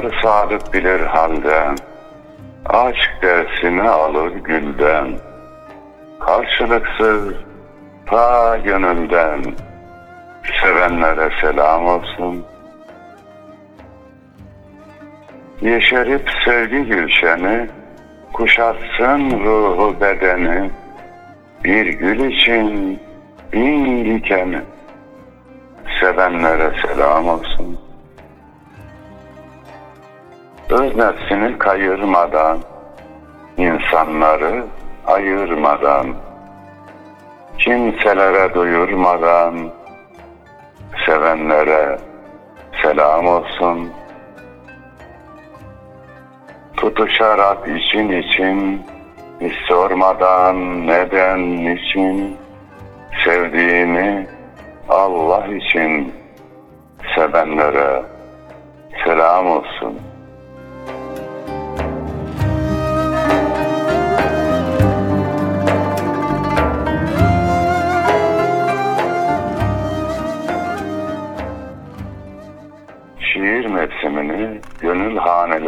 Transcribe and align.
Yar 0.00 0.20
sadık 0.22 0.74
bilir 0.74 1.00
halden, 1.00 1.76
aşk 2.66 3.10
dersini 3.22 3.82
alır 3.82 4.30
gülden, 4.30 5.08
karşılıksız 6.20 7.34
ta 8.06 8.56
gönülden, 8.56 9.44
sevenlere 10.62 11.30
selam 11.40 11.86
olsun. 11.86 12.44
Yeşerip 15.60 16.30
sevgi 16.44 16.84
gülşeni, 16.84 17.68
kuşatsın 18.32 19.44
ruhu 19.44 20.00
bedeni, 20.00 20.70
bir 21.64 21.86
gül 21.86 22.30
için 22.30 23.00
bin 23.52 24.04
dikeni, 24.04 24.60
sevenlere 26.00 26.72
selam 26.86 27.28
olsun. 27.28 27.79
Öz 30.70 30.96
nefsini 30.96 31.58
kayırmadan, 31.58 32.58
insanları 33.56 34.64
ayırmadan, 35.06 36.06
kimselere 37.58 38.54
duyurmadan, 38.54 39.54
sevenlere 41.06 41.98
selam 42.82 43.26
olsun. 43.26 43.92
Tutuşarak 46.76 47.68
için 47.68 48.08
için, 48.08 48.82
hiç 49.40 49.54
sormadan 49.68 50.86
neden 50.86 51.38
için, 51.76 52.36
sevdiğini 53.24 54.26
Allah 54.88 55.46
için 55.46 56.12
sevenlere 57.16 58.02
selam 59.04 59.46
olsun. 59.46 60.09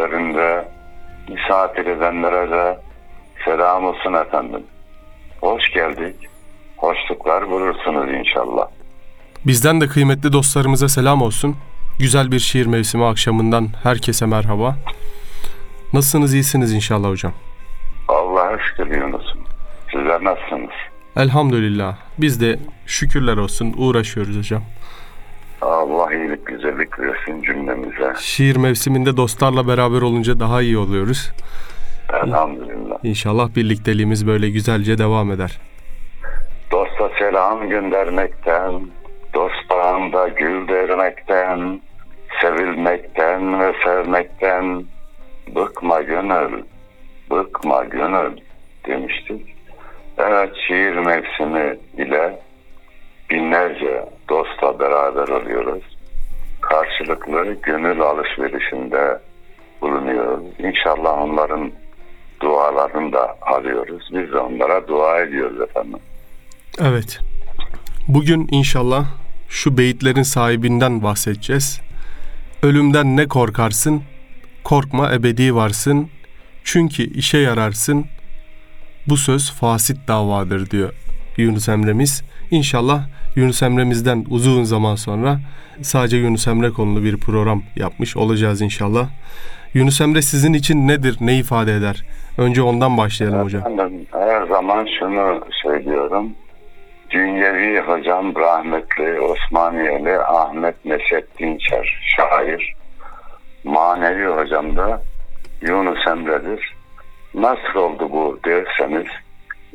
Hanelerinde 0.03 0.69
misafir 1.29 1.87
edenlere 1.87 2.51
de 2.51 2.79
selam 3.45 3.85
olsun 3.85 4.13
efendim. 4.13 4.63
Hoş 5.41 5.71
geldik. 5.75 6.17
Hoşluklar 6.77 7.51
bulursunuz 7.51 8.11
inşallah. 8.11 8.67
Bizden 9.47 9.81
de 9.81 9.87
kıymetli 9.87 10.33
dostlarımıza 10.33 10.89
selam 10.89 11.23
olsun. 11.23 11.57
Güzel 11.99 12.33
bir 12.33 12.39
şiir 12.39 12.67
mevsimi 12.67 13.05
akşamından 13.05 13.69
herkese 13.83 14.27
merhaba. 14.27 14.77
Nasılsınız, 15.93 16.35
iyisiniz 16.35 16.73
inşallah 16.73 17.09
hocam? 17.09 17.33
Allah'a 18.09 18.59
şükür 18.59 18.97
Yunus'um. 18.97 19.41
Sizler 19.93 20.25
nasılsınız? 20.25 20.71
Elhamdülillah. 21.17 21.97
Biz 22.19 22.41
de 22.41 22.59
şükürler 22.87 23.37
olsun 23.37 23.75
uğraşıyoruz 23.77 24.39
hocam. 24.39 24.63
Allah 25.63 26.15
iyilik 26.15 26.47
güzellik 26.47 26.99
versin 26.99 27.43
cümlemize. 27.43 28.13
Şiir 28.21 28.57
mevsiminde 28.57 29.17
dostlarla 29.17 29.69
beraber 29.69 30.03
olunca 30.03 30.41
daha 30.41 30.63
iyi 30.63 30.79
oluyoruz. 30.79 31.33
Elhamdülillah. 32.13 32.99
İnşallah 33.03 33.57
birlikteliğimiz 33.57 34.27
böyle 34.27 34.51
güzelce 34.51 34.99
devam 34.99 35.31
eder. 35.33 35.61
Dosta 36.71 37.11
selam 37.19 37.69
göndermekten, 37.69 38.81
dostlarında 39.35 40.29
gül 40.29 40.69
dermekten, 40.69 41.81
sevilmekten 42.41 43.61
ve 43.61 43.73
sevmekten 43.85 44.85
bıkma 45.55 46.01
gönül, 46.01 46.63
bıkma 47.31 47.85
gönül 47.85 48.37
demiştik. 48.87 49.55
Evet 50.19 50.51
şiir 50.67 50.97
mevsimi 50.97 51.79
ile 51.99 52.39
binlerce 53.33 54.05
dostla 54.29 54.79
beraber 54.79 55.29
oluyoruz. 55.29 55.83
Karşılıklı 56.61 57.57
gönül 57.63 58.01
alışverişinde 58.01 59.19
bulunuyoruz. 59.81 60.45
İnşallah 60.59 61.23
onların 61.23 61.73
dualarını 62.43 63.13
da 63.13 63.37
alıyoruz. 63.43 64.09
Biz 64.13 64.33
de 64.33 64.39
onlara 64.39 64.89
dua 64.89 65.21
ediyoruz 65.21 65.61
efendim. 65.61 65.99
Evet. 66.81 67.21
Bugün 68.09 68.49
inşallah 68.51 69.05
şu 69.49 69.79
beyitlerin 69.79 70.23
sahibinden 70.23 71.03
bahsedeceğiz. 71.03 71.81
Ölümden 72.63 73.17
ne 73.17 73.29
korkarsın? 73.29 74.03
Korkma 74.65 75.13
ebedi 75.13 75.55
varsın. 75.55 76.09
Çünkü 76.65 77.03
işe 77.03 77.39
yararsın. 77.39 78.05
Bu 79.09 79.17
söz 79.17 79.53
fasit 79.53 80.09
davadır 80.09 80.71
diyor 80.71 80.93
Yunus 81.37 81.69
Emre'miz. 81.69 82.23
İnşallah 82.51 83.09
Yunus 83.37 83.63
Emre'mizden 83.63 84.25
uzun 84.31 84.65
zaman 84.65 84.95
sonra 84.95 85.39
sadece 85.83 86.17
Yunus 86.17 86.49
Emre 86.49 86.71
konulu 86.71 87.05
bir 87.05 87.17
program 87.17 87.63
yapmış 87.77 88.17
olacağız 88.17 88.61
inşallah. 88.61 89.09
Yunus 89.75 90.01
Emre 90.01 90.23
sizin 90.23 90.53
için 90.53 90.89
nedir, 90.89 91.17
ne 91.21 91.37
ifade 91.37 91.75
eder? 91.75 92.05
Önce 92.39 92.63
ondan 92.63 92.99
başlayalım 92.99 93.45
hocam. 93.45 93.61
Efendim, 93.61 94.07
her 94.13 94.47
zaman 94.47 94.89
şunu 94.99 95.41
söylüyorum. 95.63 96.33
Dünyevi 97.11 97.81
hocam 97.81 98.35
rahmetli 98.35 99.21
Osmaniyeli 99.21 100.19
Ahmet 100.19 100.85
Neşet 100.85 101.39
Dinçer 101.39 102.15
şair. 102.17 102.75
Manevi 103.65 104.27
hocam 104.27 104.77
da 104.77 105.03
Yunus 105.63 106.07
Emre'dir. 106.07 106.75
Nasıl 107.35 107.79
oldu 107.79 108.09
bu 108.13 108.39
derseniz 108.45 109.07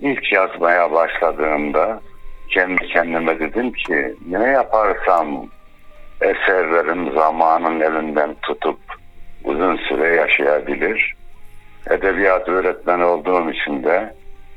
ilk 0.01 0.34
yazmaya 0.34 0.91
başladığımda 0.91 2.01
kendi 2.50 2.88
kendime 2.88 3.40
dedim 3.40 3.72
ki 3.72 4.16
ne 4.30 4.47
yaparsam 4.47 5.47
eserlerim 6.22 7.13
zamanın 7.13 7.80
elinden 7.80 8.35
tutup 8.41 8.80
uzun 9.44 9.78
süre 9.78 10.16
yaşayabilir. 10.16 11.16
Edebiyat 11.90 12.50
öğretmeni 12.50 13.03
olduğum 13.03 13.52
için 13.52 13.84
de 13.84 14.13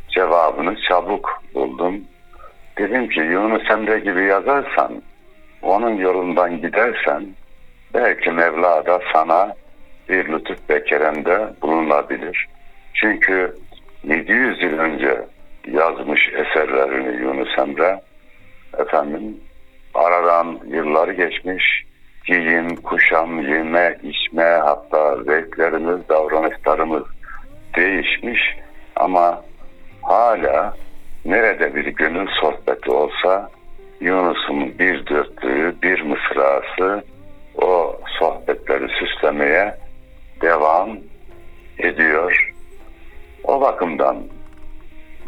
cevabını 0.09 0.77
çabuk 0.89 1.43
buldum. 1.55 2.01
Dedim 2.79 3.09
ki 3.09 3.21
Yunus 3.21 3.71
Emre 3.71 3.99
gibi 3.99 4.25
yazarsan, 4.25 5.03
onun 5.63 5.97
yolundan 5.97 6.61
gidersen 6.61 7.27
belki 7.95 8.31
Mevla 8.31 8.87
da 8.87 9.01
sana 9.13 9.55
bir 10.09 10.29
lütuf 10.29 10.69
bekerende 10.69 11.49
bulunabilir. 11.63 12.49
Çünkü 12.95 13.55
700 14.05 14.63
yıl 14.63 14.79
önce 14.79 15.21
yazmış 15.67 16.29
eserlerini 16.29 17.23
Yunus 17.23 17.59
Emre 17.59 18.01
efendim 18.79 19.41
aradan 19.95 20.61
yıllar 20.67 21.09
geçmiş 21.09 21.85
giyim, 22.27 22.77
kuşam, 22.77 23.41
yeme, 23.41 23.99
içme 24.03 24.61
hatta 24.65 25.23
zevklerimiz, 25.23 26.09
davranışlarımız 26.09 27.03
değişmiş 27.77 28.41
ama 28.97 29.45
hala 30.03 30.77
nerede 31.25 31.75
bir 31.75 31.85
gönül 31.85 32.29
sohbeti 32.41 32.91
olsa 32.91 33.51
Yunus'un 34.01 34.79
bir 34.79 35.07
dörtlüğü, 35.07 35.75
bir 35.83 36.03
mısrası 36.03 37.05
o 37.63 38.01
sohbetleri 38.19 38.89
süslemeye 38.89 39.75
devam 40.43 40.99
ediyor. 41.79 42.53
O 43.45 43.61
bakımdan 43.61 44.17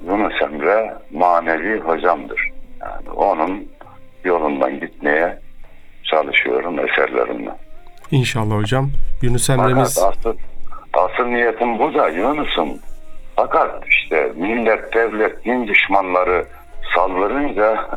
Yunus 0.07 0.43
Emre 0.43 0.95
manevi 1.13 1.81
hocamdır. 1.81 2.51
Yani 2.81 3.11
onun 3.11 3.69
yolundan 4.25 4.81
gitmeye 4.81 5.39
çalışıyorum 6.05 6.79
eserlerimle. 6.79 7.51
İnşallah 8.11 8.57
hocam. 8.57 8.91
Yunus 9.23 9.47
Fakat 9.47 9.65
Emre'miz 9.65 9.99
asıl, 9.99 10.37
asıl 10.95 11.25
niyetim 11.25 11.79
bu 11.79 11.95
da 11.95 12.09
Yunus'um. 12.09 12.69
Fakat 13.37 13.89
işte 13.89 14.33
millet, 14.37 14.95
devlet, 14.95 15.45
din 15.45 15.67
düşmanları 15.67 16.45
saldırınca 16.95 17.89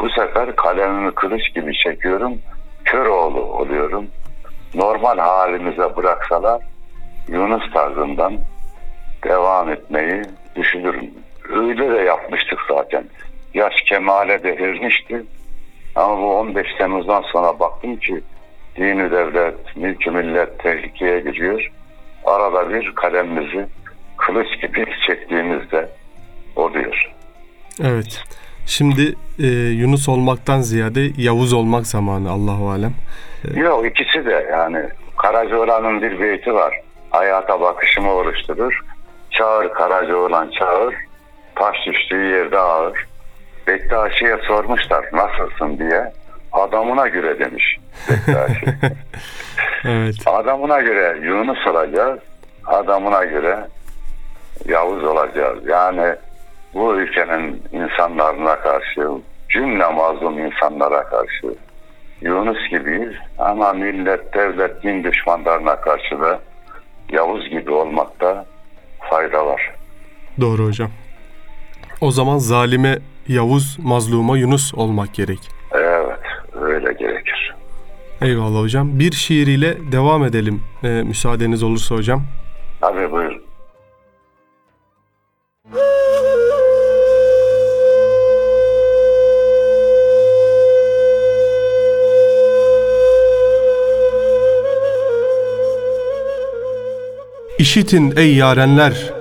bu 0.00 0.10
sefer 0.10 0.56
kalemimi 0.56 1.14
kılıç 1.14 1.54
gibi 1.54 1.74
çekiyorum. 1.74 2.38
Kör 2.84 3.06
oğlu 3.06 3.40
oluyorum. 3.40 4.06
Normal 4.74 5.18
halimize 5.18 5.96
bıraksalar 5.96 6.62
Yunus 7.28 7.72
tarzından 7.72 8.38
devam 9.24 9.70
etmeyi 9.70 10.22
düşünürüm. 10.56 11.10
Öyle 11.50 11.90
de 11.90 11.98
yapmıştık 12.02 12.58
zaten. 12.68 13.04
Yaş 13.54 13.74
kemale 13.82 14.42
de 14.42 14.52
ermişti. 14.54 15.22
Ama 15.94 16.18
bu 16.18 16.36
15 16.38 16.66
Temmuz'dan 16.78 17.22
sonra 17.22 17.60
baktım 17.60 17.96
ki 17.96 18.20
dini 18.76 19.10
devlet, 19.10 19.76
mülkü 19.76 20.10
millet 20.10 20.58
tehlikeye 20.58 21.20
giriyor. 21.20 21.72
arada 22.24 22.70
bir 22.70 22.94
kalemimizi 22.94 23.66
kılıç 24.16 24.60
gibi 24.62 24.86
çektiğimizde 25.06 25.88
oluyor. 26.56 27.12
Evet. 27.84 28.24
Şimdi 28.66 29.14
e, 29.38 29.46
Yunus 29.80 30.08
olmaktan 30.08 30.60
ziyade 30.60 31.00
Yavuz 31.16 31.52
olmak 31.52 31.86
zamanı 31.86 32.30
Allahu 32.30 32.70
alem. 32.70 32.94
Yok 33.54 33.86
ikisi 33.86 34.26
de 34.26 34.48
yani 34.50 34.82
Karacaoğlan'ın 35.16 36.02
bir 36.02 36.20
beyti 36.20 36.54
var. 36.54 36.80
Hayata 37.10 37.60
bakışımı 37.60 38.12
oluşturur. 38.12 38.80
Çağır 39.30 39.72
Karacaoğlan 39.72 40.50
çağır. 40.58 40.94
Taş 41.56 41.76
düştüğü 41.86 42.24
yerde 42.24 42.58
ağır. 42.58 43.06
Bektaşi'ye 43.66 44.38
sormuşlar 44.48 45.04
nasılsın 45.12 45.78
diye. 45.78 46.12
Adamına 46.52 47.08
göre 47.08 47.38
demiş 47.38 47.76
Bektaşi. 48.10 48.66
Evet. 49.84 50.14
adamına 50.26 50.80
göre 50.80 51.18
Yunus 51.22 51.66
olacağız. 51.66 52.20
Adamına 52.66 53.24
göre 53.24 53.66
Yavuz 54.68 55.04
olacağız. 55.04 55.58
Yani 55.66 56.14
bu 56.74 56.94
ülkenin 56.94 57.62
insanlarına 57.72 58.56
karşı, 58.58 59.08
cümle 59.48 59.92
mazlum 59.92 60.38
insanlara 60.38 61.02
karşı 61.04 61.54
Yunus 62.20 62.70
gibiyiz 62.70 63.12
ama 63.38 63.72
millet, 63.72 64.34
devlet, 64.34 64.82
din 64.82 65.04
düşmanlarına 65.04 65.80
karşı 65.80 66.20
da 66.20 66.40
Yavuz 67.10 67.48
gibi 67.50 67.70
olmakta 67.70 68.46
fayda 69.10 69.46
var. 69.46 69.72
Doğru 70.40 70.66
hocam. 70.66 70.90
O 72.00 72.10
zaman 72.10 72.38
zalime 72.38 72.98
Yavuz, 73.28 73.78
mazluma 73.82 74.38
Yunus 74.38 74.74
olmak 74.74 75.14
gerek. 75.14 75.40
Evet, 75.72 76.18
öyle 76.62 76.92
gerekir. 76.92 77.54
Eyvallah 78.22 78.60
hocam. 78.60 78.98
Bir 78.98 79.12
şiir 79.12 79.46
ile 79.46 79.92
devam 79.92 80.24
edelim 80.24 80.62
e, 80.84 80.88
müsaadeniz 80.88 81.62
olursa 81.62 81.94
hocam. 81.94 82.22
Tabii 82.80 83.12
buyurun. 83.12 83.42
İşitin 97.58 98.16
ey 98.16 98.34
yarenler, 98.34 99.12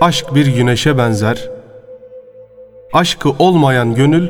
aşk 0.00 0.34
bir 0.34 0.46
güneşe 0.46 0.98
benzer. 0.98 1.53
Aşkı 2.94 3.30
olmayan 3.38 3.94
gönül, 3.94 4.28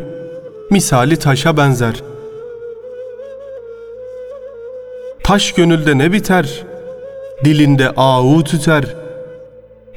misali 0.70 1.19
taşa 1.19 1.56
benzer. 1.56 1.94
Taş 5.22 5.52
gönülde 5.52 5.99
ne 5.99 6.12
biter, 6.12 6.62
dilinde 7.44 7.90
ağu 7.96 8.44
tüter. 8.44 8.84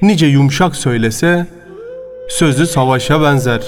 Nice 0.02 0.26
yumuşak 0.26 0.76
söylese, 0.76 1.48
sözü 2.30 2.68
savaşa 2.68 3.22
benzer. 3.22 3.62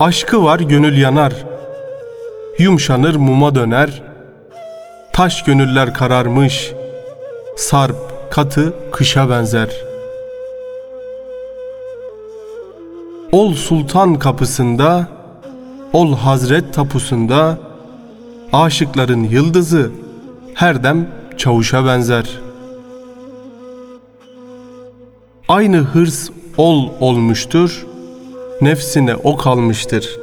Aşkı 0.00 0.44
var 0.44 0.60
gönül 0.60 0.98
yanar, 0.98 1.32
yumşanır 2.58 3.14
muma 3.14 3.54
döner.'' 3.54 4.12
Taş 5.12 5.44
gönüller 5.44 5.94
kararmış, 5.94 6.72
sarp 7.56 7.96
katı 8.30 8.72
kışa 8.92 9.30
benzer. 9.30 9.91
Ol 13.32 13.54
sultan 13.54 14.18
kapısında, 14.18 15.08
ol 15.92 16.16
hazret 16.16 16.74
tapusunda, 16.74 17.58
aşıkların 18.52 19.24
yıldızı 19.24 19.90
her 20.54 20.84
dem 20.84 21.08
çavuşa 21.36 21.86
benzer. 21.86 22.40
Aynı 25.48 25.76
hırs 25.76 26.30
ol 26.56 26.88
olmuştur, 27.00 27.86
nefsine 28.60 29.16
o 29.16 29.36
kalmıştır. 29.36 30.18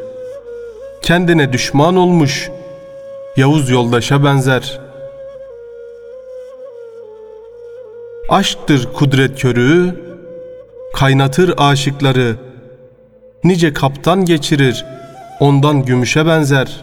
Kendine 1.02 1.54
düşman 1.54 1.96
olmuş, 1.96 2.50
Yavuz 3.38 3.70
yoldaşa 3.70 4.24
benzer. 4.24 4.80
Aşktır 8.30 8.94
kudret 8.94 9.42
körüğü, 9.42 9.96
kaynatır 10.94 11.54
aşıkları. 11.58 12.49
Nice 13.44 13.74
kaptan 13.74 14.26
geçirir, 14.26 14.86
ondan 15.40 15.86
gümüşe 15.86 16.26
benzer. 16.26 16.82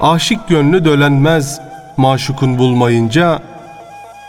Aşık 0.00 0.48
gönlü 0.48 0.84
dölenmez, 0.84 1.60
maşukun 1.96 2.58
bulmayınca, 2.58 3.42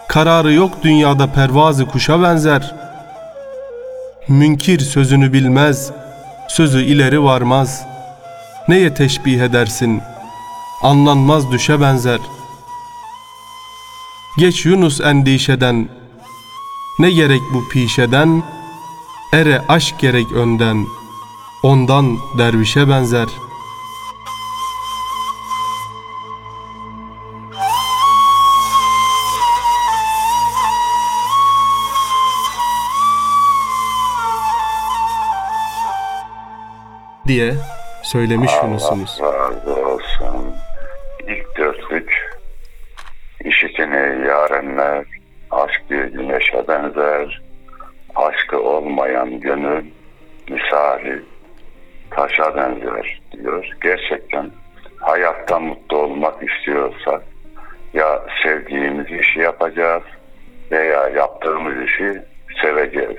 kararı 0.08 0.54
yok 0.54 0.84
dünyada 0.84 1.28
pervazı 1.28 1.86
kuşa 1.86 2.24
benzer. 2.24 2.76
Münkir 4.28 4.80
sözünü 4.80 5.34
bilmez, 5.34 5.92
sözü 6.48 6.84
ileri 6.84 7.24
varmaz.'' 7.24 7.94
Neye 8.68 8.94
teşbih 8.94 9.42
edersin? 9.42 10.02
Anlanmaz 10.84 11.52
düşe 11.52 11.82
benzer. 11.82 12.20
Geç 14.38 14.66
Yunus 14.66 15.02
endişeden, 15.02 15.90
ne 17.00 17.12
gerek 17.12 17.42
bu 17.54 17.70
pişeden? 17.70 18.44
Ere 19.34 19.62
aşk 19.70 20.00
gerek 20.00 20.32
önden, 20.32 20.86
ondan 21.64 22.06
dervişe 22.38 22.90
benzer. 22.90 23.28
diye 37.28 37.54
söylemiş 38.04 38.52
Yunus'umuz. 38.64 39.20
Razı 39.22 39.86
olsun. 39.86 40.56
İlk 41.28 41.58
dörtlük 41.58 42.40
işitini 43.46 44.28
yarenler, 44.28 45.06
aşk 45.52 45.82
bir 45.90 46.04
güneşe 46.04 46.68
benzer, 46.68 47.42
aşkı 48.54 48.62
olmayan 48.62 49.40
gönül 49.40 49.86
misali 50.50 51.22
taşa 52.12 52.56
benzer 52.56 53.22
diyor. 53.32 53.68
Gerçekten 53.82 54.52
hayatta 55.00 55.60
mutlu 55.60 55.98
olmak 55.98 56.44
istiyorsak 56.44 57.22
ya 57.94 58.26
sevdiğimiz 58.44 59.12
işi 59.12 59.40
yapacağız 59.40 60.04
veya 60.72 61.10
yaptığımız 61.10 61.74
işi 61.86 62.22
seveceğiz. 62.62 63.18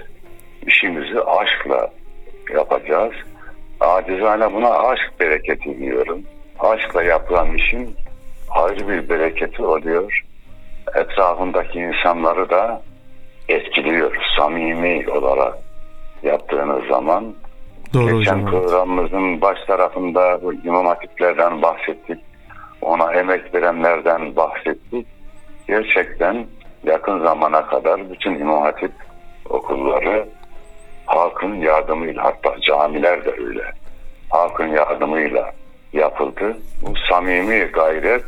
İşimizi 0.67 1.21
aşkla 1.21 1.91
yapacağız. 2.55 3.15
Acizane 3.81 4.53
buna 4.53 4.71
aşk 4.71 5.21
bereketi 5.21 5.79
diyorum. 5.79 6.23
Aşkla 6.59 7.03
yapılan 7.03 7.55
işin 7.55 7.97
ayrı 8.51 8.89
bir 8.89 9.09
bereketi 9.09 9.63
oluyor. 9.63 10.25
Etrafındaki 10.95 11.79
insanları 11.79 12.51
da 12.51 12.83
etkiliyor. 13.49 14.17
Samimi 14.37 15.11
olarak 15.11 15.59
yaptığınız 16.23 16.87
zaman. 16.89 17.35
Doğru 17.95 18.19
Geçen 18.19 18.35
hocam. 18.35 18.51
programımızın 18.51 19.41
baş 19.41 19.59
tarafında 19.67 20.43
bu 20.43 20.55
imam 20.55 20.87
hatiplerden 20.87 21.63
bahsettik. 21.63 22.19
Ona 22.83 23.13
emek 23.13 23.55
verenlerden 23.55 24.37
bahsettik. 24.37 25.07
Gerçekten 25.69 26.47
yakın 26.85 27.21
zamana 27.21 27.67
kadar 27.67 28.11
bütün 28.11 28.35
imam 28.35 28.63
hatip 28.63 28.93
okulları 29.49 30.29
halkın 31.07 31.55
yardımıyla 31.55 32.25
hatta 32.25 32.61
camiler 32.61 33.25
de 33.25 33.31
öyle 33.31 33.73
halkın 34.31 34.67
yardımıyla 34.69 35.53
yapıldı. 35.93 36.57
Bu 36.83 36.93
samimi 37.11 37.59
gayret 37.59 38.25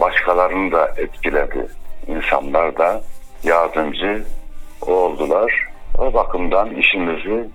başkalarını 0.00 0.72
da 0.72 0.88
etkiledi. 0.96 1.66
İnsanlar 2.06 2.78
da 2.78 3.02
yardımcı 3.44 4.24
oldular. 4.82 5.68
O 5.98 6.14
bakımdan 6.14 6.74
işimizi 6.74 7.48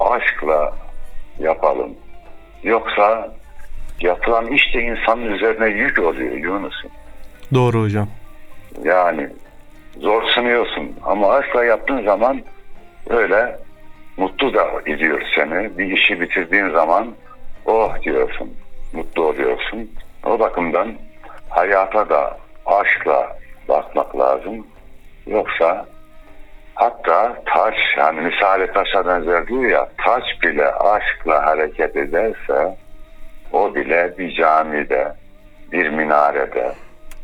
aşkla 0.00 0.72
yapalım. 1.38 1.94
Yoksa 2.62 3.34
yapılan 4.00 4.46
iş 4.46 4.74
de 4.74 4.82
insanın 4.82 5.26
üzerine 5.26 5.66
yük 5.66 5.98
oluyor 5.98 6.32
Yunus'un. 6.32 6.90
Doğru 7.54 7.82
hocam. 7.82 8.08
Yani 8.84 9.28
zor 10.00 10.22
sunuyorsun 10.22 10.92
ama 11.02 11.32
aşkla 11.32 11.64
yaptığın 11.64 12.04
zaman 12.04 12.42
öyle 13.10 13.58
mutlu 14.16 14.54
da 14.54 14.70
ediyor 14.86 15.22
seni. 15.36 15.78
Bir 15.78 15.86
işi 15.86 16.20
bitirdiğin 16.20 16.70
zaman 16.70 17.08
oh 17.66 18.02
diyorsun, 18.02 18.50
mutlu 18.92 19.26
oluyorsun. 19.26 19.90
O 20.26 20.38
bakımdan 20.38 20.94
hayata 21.48 22.08
da 22.08 22.38
aşkla 22.66 23.38
bakmak 23.68 24.18
lazım. 24.18 24.66
Yoksa 25.26 25.86
hatta 26.74 27.42
taş 27.46 27.74
yani 27.98 28.20
misale 28.20 28.72
taşa 28.72 29.06
benzer 29.06 29.46
diyor 29.46 29.64
ya 29.64 29.88
taş 30.04 30.22
bile 30.42 30.66
aşkla 30.72 31.46
hareket 31.46 31.96
ederse 31.96 32.76
o 33.52 33.74
bile 33.74 34.14
bir 34.18 34.34
camide 34.34 35.14
bir 35.72 35.88
minarede, 35.90 36.72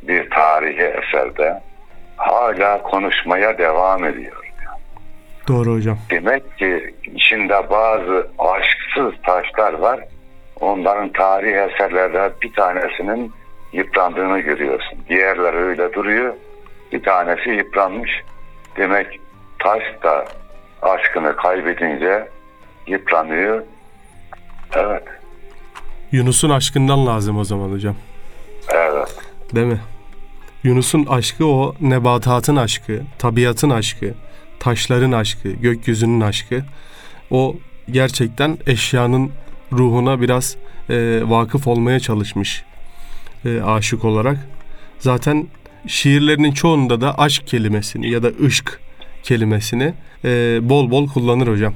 bir 0.02 0.30
tarihi 0.30 0.83
eserde 0.83 1.61
hala 2.16 2.83
konuşmaya 2.83 3.59
devam 3.59 4.04
ediyor. 4.04 4.50
Doğru 5.49 5.75
hocam. 5.75 5.99
Demek 6.11 6.59
ki 6.59 6.95
içinde 7.04 7.71
bazı 7.71 8.28
aşksız 8.38 9.23
taşlar 9.23 9.73
var. 9.73 10.00
Onların 10.61 11.12
tarihi 11.12 11.57
eserlerde 11.57 12.33
bir 12.42 12.52
tanesinin 12.52 13.33
yıprandığını 13.73 14.38
görüyorsun. 14.38 14.99
Diğerleri 15.09 15.57
öyle 15.57 15.92
duruyor. 15.92 16.35
Bir 16.92 17.02
tanesi 17.02 17.50
yıpranmış. 17.50 18.11
Demek 18.76 19.20
taş 19.59 19.82
da 20.02 20.25
aşkını 20.82 21.37
kaybedince 21.37 22.28
yıpranıyor. 22.87 23.62
Evet, 24.73 25.04
Yunus'un 26.12 26.50
aşkından 26.50 27.06
lazım 27.06 27.38
o 27.38 27.44
zaman 27.44 27.70
hocam. 27.70 27.94
evet. 28.75 29.18
Değil 29.54 29.66
mi? 29.66 29.80
Yunus'un 30.64 31.06
aşkı 31.06 31.47
o 31.47 31.75
nebatatın 31.80 32.56
aşkı, 32.56 33.02
tabiatın 33.18 33.70
aşkı, 33.70 34.14
taşların 34.61 35.12
aşkı, 35.12 35.49
gökyüzünün 35.49 36.20
aşkı. 36.20 36.62
O 37.30 37.56
gerçekten 37.90 38.59
eşyanın 38.66 39.32
ruhuna 39.73 40.20
biraz 40.20 40.56
e, 40.90 41.20
vakıf 41.25 41.66
olmaya 41.66 42.00
çalışmış 42.00 42.64
e, 43.44 43.62
aşık 43.62 44.04
olarak. 44.04 44.37
Zaten 44.99 45.47
şiirlerinin 45.87 46.52
çoğunda 46.52 47.00
da 47.00 47.14
aşk 47.18 47.46
kelimesini 47.46 48.10
ya 48.10 48.22
da 48.22 48.28
ışk 48.46 48.80
kelimesini 49.22 49.94
e, 50.25 50.28
bol 50.68 50.90
bol 50.90 51.08
kullanır 51.08 51.49
hocam. 51.49 51.75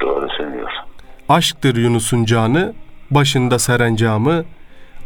Doğru 0.00 0.28
söylüyorsun. 0.30 0.84
Aşktır 1.28 1.76
Yunus'un 1.76 2.24
canı, 2.24 2.74
başında 3.10 3.58
serencamı, 3.58 4.44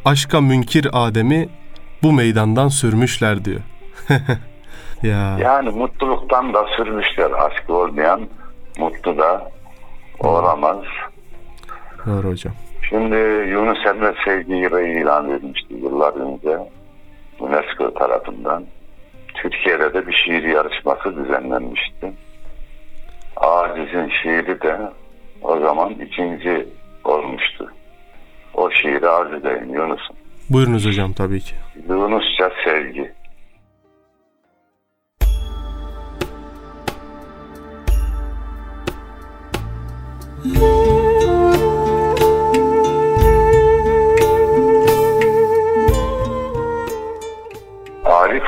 aşka 0.04 0.40
münkir 0.40 0.88
Adem'i 0.92 1.48
bu 2.02 2.12
meydandan 2.12 2.68
sürmüşler 2.68 3.44
diyor. 3.44 3.60
ya 5.02 5.38
Yani 5.38 5.70
mutluluktan 5.70 6.54
da 6.54 6.66
sürmüşler. 6.76 7.30
Aşkı 7.30 7.74
olmayan 7.74 8.20
mutlu 8.78 9.18
da 9.18 9.50
olamaz. 10.18 10.78
doğru 12.06 12.28
hocam. 12.28 12.52
Şimdi 12.88 13.16
Yunus 13.50 13.86
Emre 13.86 14.14
Sevgi 14.24 14.52
Yılı 14.52 14.82
ilan 14.82 15.30
edilmişti 15.30 15.74
yıllar 15.74 16.14
önce 16.14 16.58
UNESCO 17.42 17.94
tarafından. 17.94 18.64
Türkiye'de 19.34 19.94
de 19.94 20.06
bir 20.06 20.12
şiir 20.12 20.42
yarışması 20.42 21.16
düzenlenmişti. 21.16 22.12
Aciz'in 23.36 24.12
şiiri 24.22 24.62
de 24.62 24.78
o 25.42 25.60
zaman 25.60 25.90
ikinci 25.90 26.68
olmuştu. 27.04 27.72
O 28.54 28.70
şiiri 28.70 29.08
arz 29.08 29.32
edeyim 29.32 29.74
Yunus'un. 29.74 30.16
Buyurunuz 30.50 30.86
hocam 30.86 31.12
tabii 31.12 31.40
ki. 31.40 31.54
Yunusça 31.88 32.50
sevgi. 32.64 33.12
Arif 40.44 41.41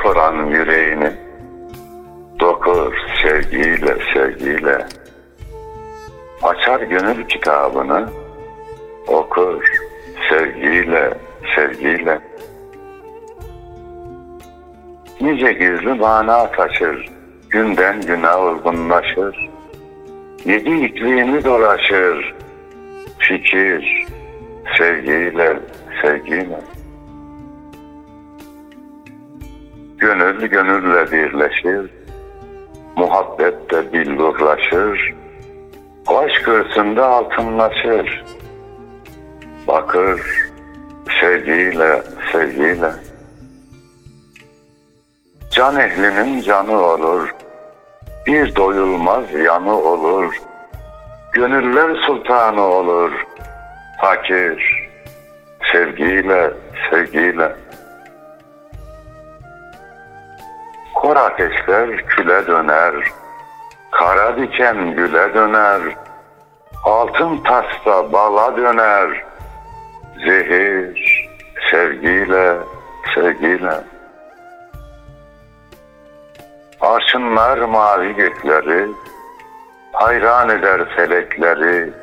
olan 0.05 0.45
yüreğini 0.45 1.11
dokur 2.39 2.95
sevgiyle 3.23 3.97
sevgiyle 4.13 4.85
açar 6.43 6.79
gönül 6.79 7.27
kitabını 7.27 8.09
okur 9.07 9.63
sevgiyle 10.29 11.13
sevgiyle 11.55 12.21
Nice 15.21 15.51
gizli 15.51 15.93
mana 15.93 16.51
taşır, 16.51 17.09
günden 17.49 18.01
güne 18.01 18.31
olgunlaşır. 18.31 19.49
Yedi 20.45 20.85
ikliğini 20.85 21.43
dolaşır, 21.43 22.35
fikir, 23.19 24.05
sevgiyle, 24.77 25.59
sevgiyle. 26.01 26.74
Gönül 30.05 30.45
gönülle 30.45 31.11
birleşir, 31.11 31.91
muhabbette 32.95 33.93
billurlaşır. 33.93 35.13
Aşk 36.07 36.47
hırsında 36.47 37.05
altınlaşır. 37.05 38.23
Bakır, 39.67 40.21
sevgiyle, 41.21 42.03
sevgiyle. 42.31 42.91
Can 45.51 45.79
ehlinin 45.79 46.41
canı 46.41 46.79
olur, 46.79 47.35
bir 48.27 48.55
doyulmaz 48.55 49.33
yanı 49.33 49.77
olur. 49.77 50.35
Gönüller 51.33 51.95
sultanı 51.95 52.61
olur, 52.61 53.11
fakir, 54.01 54.89
sevgiyle, 55.71 56.51
sevgiyle. 56.89 57.55
Kor 61.05 61.15
ateşler 61.15 62.05
küle 62.07 62.47
döner, 62.47 62.95
kara 63.91 64.37
diken 64.37 64.95
güle 64.95 65.33
döner. 65.33 65.81
Altın 66.83 67.37
tasta 67.37 68.13
bala 68.13 68.57
döner, 68.57 69.23
zehir, 70.25 71.29
sevgiyle, 71.71 72.57
sevgiyle. 73.15 73.73
Arşınlar 76.81 77.57
mavi 77.57 78.15
gökleri, 78.15 78.87
hayran 79.91 80.49
eder 80.49 80.95
felekleri, 80.95 81.93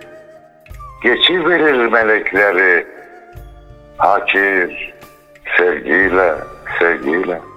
geçiverir 1.02 1.86
melekleri, 1.92 2.86
hakir, 3.98 4.94
sevgiyle, 5.56 6.34
sevgiyle. 6.78 7.51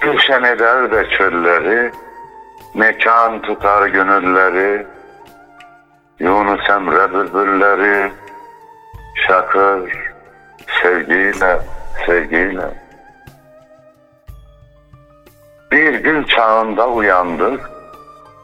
Gülşen 0.00 0.42
eder 0.42 0.90
de 0.90 1.08
çölleri, 1.10 1.92
mekan 2.74 3.42
tutar 3.42 3.86
gönülleri, 3.86 4.86
Yunus 6.18 6.70
Emre 6.70 7.12
bülbülleri, 7.14 8.12
şakır, 9.26 10.12
sevgiyle, 10.82 11.58
sevgiyle. 12.06 12.66
Bir 15.72 15.94
gün 15.94 16.24
çağında 16.24 16.88
uyandık, 16.88 17.70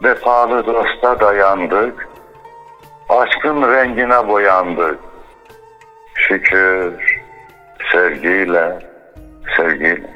vefalı 0.03 0.67
dosta 0.67 1.21
dayandık, 1.21 2.09
aşkın 3.09 3.73
rengine 3.73 4.29
boyandık. 4.29 4.99
Şükür, 6.15 7.21
sevgiyle, 7.93 8.79
sevgiyle. 9.57 10.16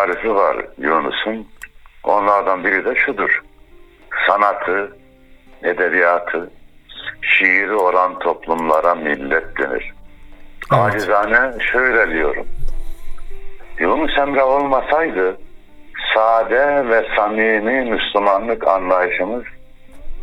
Tarifi 0.00 0.34
var 0.34 0.66
Yunus'un. 0.78 1.46
Onlardan 2.04 2.64
biri 2.64 2.84
de 2.84 2.94
şudur. 2.94 3.42
Sanatı, 4.26 4.96
edebiyatı, 5.62 6.50
şiiri 7.22 7.74
olan 7.74 8.18
toplumlara 8.18 8.94
millet 8.94 9.58
denir. 9.58 9.92
Evet. 10.72 10.82
Acizane 10.82 11.60
şöyle 11.72 12.10
diyorum. 12.10 12.46
Yunus 13.78 14.18
Emre 14.18 14.42
olmasaydı 14.42 15.38
sade 16.14 16.88
ve 16.88 17.06
samimi 17.16 17.90
Müslümanlık 17.90 18.66
anlayışımız 18.68 19.44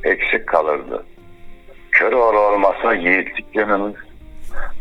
eksik 0.03 0.48
kalırdı. 0.48 1.05
Köroğlu 1.91 2.39
olmasa 2.39 2.93
yiğitlik 2.93 3.55
yönümüz, 3.55 3.96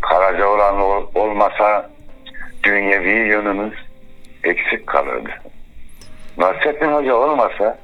Karacaoğlan 0.00 0.80
ol- 0.80 1.06
olmasa 1.14 1.90
dünyevi 2.64 3.28
yönümüz 3.28 3.85
eksik 4.46 4.86
kalırdı. 4.86 5.30
Nasrettin 6.38 6.92
Hoca 6.92 7.14
olmasa 7.14 7.78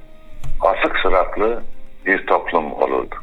asık 0.60 0.98
sıratlı 0.98 1.62
bir 2.06 2.26
toplum 2.26 2.72
olurdu. 2.72 3.14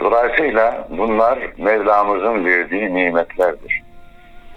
Dolayısıyla 0.00 0.88
bunlar 0.90 1.38
Mevlamızın 1.58 2.44
verdiği 2.44 2.94
nimetlerdir. 2.94 3.82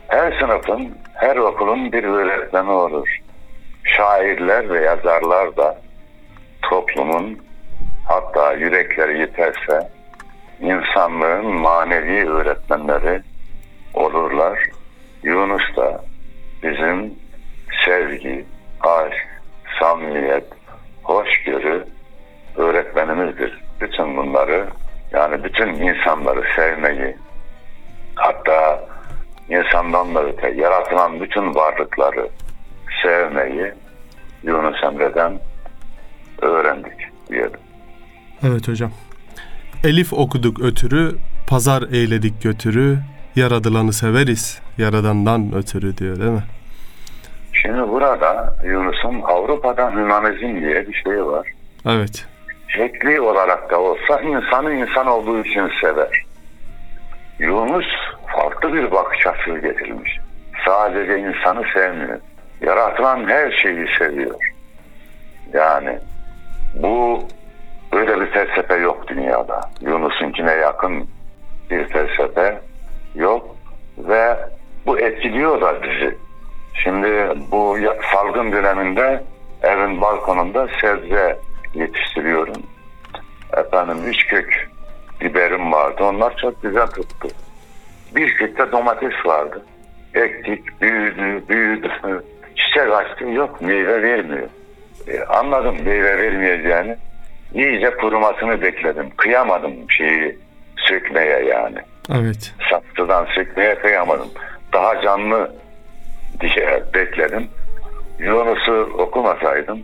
Her 0.08 0.40
sınıfın, 0.40 0.98
her 1.14 1.36
okulun 1.36 1.92
bir 1.92 2.04
öğretmeni 2.04 2.72
olur. 2.72 3.20
Şairler 3.84 4.70
ve 4.70 4.82
yazarlar 4.82 5.58
da 5.58 5.86
ruhun 7.16 7.40
hatta 8.08 8.54
yürekleri 8.54 9.20
yeterse 9.20 9.90
insanlığın 10.62 11.46
manevi 11.46 12.30
öğretmenleri 12.30 13.22
olurlar. 13.94 14.60
Yunus 15.24 15.76
da 15.76 16.04
bizim 16.64 17.14
sevgi, 17.86 18.46
aşk, 18.82 19.28
samimiyet, 19.80 20.46
hoşgörü 21.04 21.86
öğretmenimizdir. 22.56 23.62
Bütün 23.82 24.18
bunları 24.18 24.68
yani 25.12 25.44
bütün 25.44 25.68
insanları 25.68 26.44
sevmeyi 26.56 27.16
hatta 28.16 28.86
insandan 29.50 30.16
da 30.16 30.24
öte 30.24 30.52
yaratılan 30.52 31.22
bütün 31.22 31.56
varlıkları 31.56 32.30
sevmeyi 33.04 33.74
Yunus 34.44 34.84
Emre'den 34.84 35.40
öğrendik 36.42 37.00
diyelim. 37.30 37.60
Evet 38.44 38.68
hocam. 38.68 38.92
Elif 39.84 40.14
okuduk 40.14 40.62
ötürü, 40.62 41.16
pazar 41.48 41.84
eyledik 41.92 42.44
götürü, 42.44 42.98
yaradılanı 43.36 43.94
severiz, 43.94 44.62
yaradandan 44.78 45.56
ötürü 45.56 45.98
diyor 45.98 46.20
değil 46.20 46.32
mi? 46.32 46.44
Şimdi 47.66 47.90
burada 47.90 48.56
Yunus'un 48.64 49.22
Avrupa'da 49.22 49.92
hümanizm 49.92 50.62
diye 50.62 50.88
bir 50.88 50.94
şey 50.94 51.26
var. 51.26 51.48
Evet. 51.88 52.26
Şekli 52.68 53.22
olarak 53.22 53.72
da 53.72 53.80
olsa 53.80 54.22
insanı 54.22 54.74
insan 54.74 55.08
olduğu 55.08 55.40
için 55.40 55.72
sever. 55.82 56.26
Yunus 57.40 57.86
farklı 58.36 58.74
bir 58.74 58.92
bakış 58.92 59.28
açısı 59.28 59.58
getirmiş. 59.60 60.20
Sadece 60.66 61.20
insanı 61.20 61.64
sevmiyor. 61.74 62.20
Yaratılan 62.62 63.30
her 63.30 63.52
şeyi 63.52 63.88
seviyor. 63.98 64.36
Yani 65.54 66.00
bu 66.76 67.24
böyle 67.94 68.22
bir 68.22 68.32
felsefe 68.32 68.76
yok 68.76 69.08
dünyada. 69.08 69.62
Yunus'unkine 69.82 70.52
yakın 70.52 71.08
bir 71.70 71.88
felsefe 71.88 72.60
yok 73.16 73.56
ve 73.98 74.38
bu 74.86 75.00
etkiliyor 75.00 75.62
da 75.62 75.84
bizi. 75.84 76.26
Şimdi 76.84 77.30
bu 77.52 77.78
salgın 78.14 78.52
döneminde 78.52 79.24
evin 79.64 80.02
balkonunda 80.02 80.68
sebze 80.82 81.40
yetiştiriyorum. 81.74 82.64
Efendim 83.58 83.98
üç 84.08 84.28
kök 84.28 84.70
biberim 85.22 85.72
vardı. 85.72 86.04
Onlar 86.04 86.38
çok 86.38 86.64
güzel 86.64 86.88
tuttu. 86.88 87.28
Bir 88.16 88.36
kök 88.36 88.58
de 88.58 88.72
domates 88.72 89.26
vardı. 89.26 89.66
Ektik, 90.14 90.82
büyüdü, 90.82 91.44
büyüdü. 91.50 91.92
Çiçek 92.56 92.92
açtı, 92.94 93.26
yok 93.26 93.62
meyve 93.62 94.02
vermiyor. 94.04 94.50
E, 95.08 95.24
anladım 95.24 95.76
meyve 95.86 96.18
vermeyeceğini. 96.18 96.98
İyice 97.54 97.98
kurumasını 97.98 98.62
bekledim. 98.62 99.10
Kıyamadım 99.18 99.74
şeyi 99.90 100.40
sökmeye 100.78 101.46
yani. 101.46 101.78
Evet. 102.14 102.54
Saksıdan 102.70 103.28
sökmeye 103.36 103.76
kıyamadım. 103.76 104.28
Daha 104.74 105.02
canlı 105.02 105.52
diye 106.40 106.84
bekledim. 106.94 107.48
Yunus'u 108.20 108.90
okumasaydım 108.98 109.82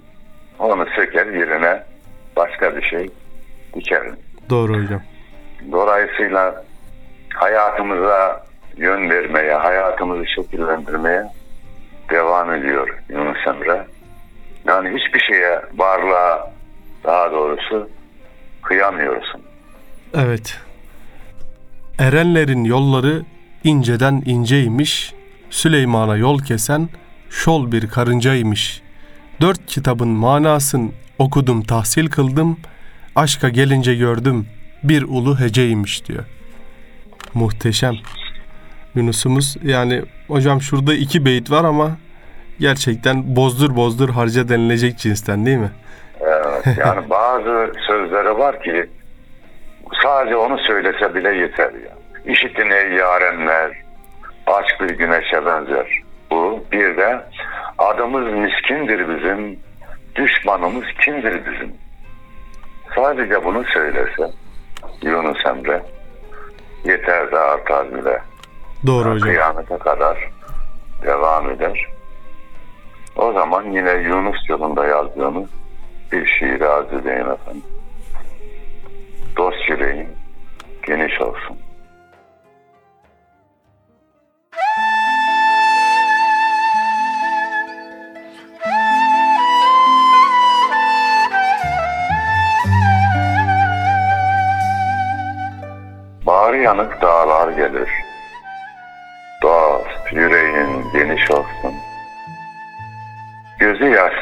onu 0.60 0.86
söker 0.96 1.26
yerine 1.26 1.84
başka 2.36 2.76
bir 2.76 2.82
şey 2.82 3.10
dikerim. 3.74 4.16
Doğru 4.50 4.84
hocam. 4.84 5.02
Dolayısıyla 5.72 6.64
hayatımıza 7.34 8.46
yön 8.78 9.10
vermeye, 9.10 9.54
hayatımızı 9.54 10.28
şekillendirmeye 10.28 11.24
devam 12.10 12.54
ediyor 12.54 12.98
Yunus 13.10 13.48
Emre. 13.48 13.86
Yani 14.68 14.90
hiçbir 15.00 15.20
şeye, 15.20 15.62
varlığa 15.76 16.52
daha 17.04 17.32
doğrusu 17.32 17.90
kıyamıyorsun. 18.62 19.42
Evet. 20.14 20.60
Erenlerin 22.00 22.64
yolları 22.64 23.22
inceden 23.64 24.24
inceymiş, 24.26 25.14
Süleyman'a 25.52 26.18
yol 26.18 26.40
kesen 26.40 26.90
şol 27.30 27.72
bir 27.72 27.88
karıncaymış. 27.88 28.82
Dört 29.42 29.66
kitabın 29.66 30.08
manasın 30.08 30.94
okudum 31.20 31.64
tahsil 31.64 32.10
kıldım, 32.10 32.58
aşka 33.16 33.50
gelince 33.50 33.96
gördüm 33.96 34.48
bir 34.84 35.04
ulu 35.04 35.40
heceymiş 35.40 36.08
diyor. 36.08 36.26
Muhteşem. 37.34 37.96
Yunus'umuz 38.96 39.58
yani 39.64 40.02
hocam 40.28 40.62
şurada 40.62 40.94
iki 40.94 41.26
beyit 41.26 41.52
var 41.52 41.64
ama 41.64 41.92
gerçekten 42.60 43.36
bozdur 43.36 43.76
bozdur 43.76 44.10
harca 44.10 44.50
denilecek 44.50 44.98
cinsten 44.98 45.46
değil 45.46 45.58
mi? 45.58 45.72
Evet, 46.22 46.78
yani 46.78 47.10
bazı 47.10 47.74
sözleri 47.88 48.38
var 48.38 48.64
ki 48.64 48.90
sadece 50.04 50.36
onu 50.36 50.58
söylese 50.58 51.16
bile 51.16 51.30
yeter 51.30 51.72
ya. 51.74 51.98
İşitin 52.26 52.70
ey 52.70 52.92
yarenler, 52.92 53.81
aşk 54.54 54.82
bir 54.82 54.90
güneşe 54.90 55.46
benzer. 55.46 56.02
Bu 56.32 56.64
bir 56.72 56.98
de 56.98 57.26
adımız 57.78 58.34
miskindir 58.34 59.16
bizim, 59.16 59.60
düşmanımız 60.16 60.86
kimdir 61.06 61.46
bizim. 61.46 61.74
Sadece 62.96 63.46
bunu 63.46 63.64
söylese 63.64 64.32
Yunus 65.02 65.46
Emre 65.46 65.84
yeter 66.86 67.32
de 67.32 67.40
artar 67.40 67.94
bile. 67.94 68.22
Doğru 68.88 69.10
hocam. 69.10 69.30
Kıyamete 69.30 69.78
kadar 69.78 70.30
devam 71.06 71.50
eder. 71.50 71.88
O 73.16 73.34
zaman 73.34 73.72
yine 73.72 73.92
Yunus 73.92 74.50
yolunda 74.50 74.86
yazdığımız 74.86 75.50
bir 76.12 76.26
şiiri 76.26 76.68
arz 76.68 76.94
edeyim 76.94 77.32
efendim. 77.32 77.64
Dost 79.38 79.70
yüreğin 79.70 80.10
geniş 80.88 81.22
olsun. 81.22 81.58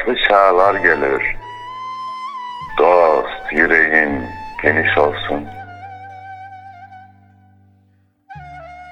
Yaşlı 0.00 0.28
çağlar 0.28 0.74
gelir. 0.74 1.36
Dost 2.78 3.52
yüreğin 3.52 4.26
geniş 4.62 4.98
olsun. 4.98 5.48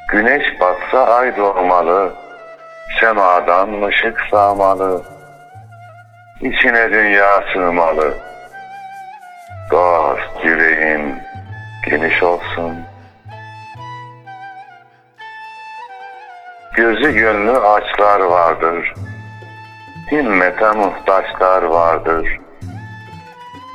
Güneş 0.08 0.60
batsa 0.60 1.06
ay 1.06 1.36
doğmalı. 1.36 2.14
Semadan 3.00 3.82
ışık 3.82 4.20
sağmalı. 4.30 5.02
İçine 6.40 6.90
dünya 6.90 7.44
sığmalı. 7.52 8.14
Dost 9.70 10.44
yüreğin 10.44 11.14
geniş 11.90 12.22
olsun. 12.22 12.74
Gözü 16.76 17.12
gönlü 17.12 17.58
açlar 17.58 18.20
vardır. 18.20 18.94
Himmete 20.12 20.72
muhtaçlar 20.72 21.62
vardır. 21.62 22.40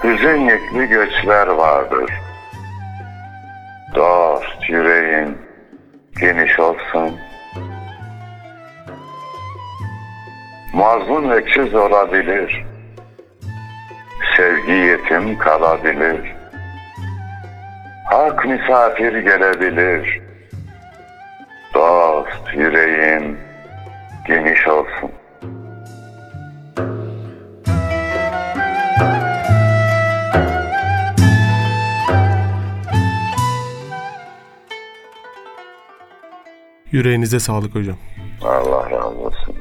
Hüzün 0.04 0.40
yüklü 0.40 0.86
göçler 0.86 1.48
vardır. 1.48 2.12
Dost 3.96 4.70
yüreğin 4.70 5.38
geniş 6.20 6.60
olsun. 6.60 7.20
Mazlum 10.74 11.32
öküz 11.32 11.76
olabilir. 11.76 12.66
Sevgi 14.38 14.72
yetim 14.72 15.38
kalabilir. 15.38 16.36
Hak 18.06 18.46
misafir 18.46 19.14
gelebilir. 19.14 20.22
Dost 21.74 22.54
yüreğin 22.54 23.38
geniş 24.28 24.68
olsun. 24.68 25.12
Yüreğinize 36.94 37.40
sağlık 37.40 37.76
hocam. 37.76 37.96
Allah 38.42 38.92
razı 38.92 39.06
olsun. 39.06 39.56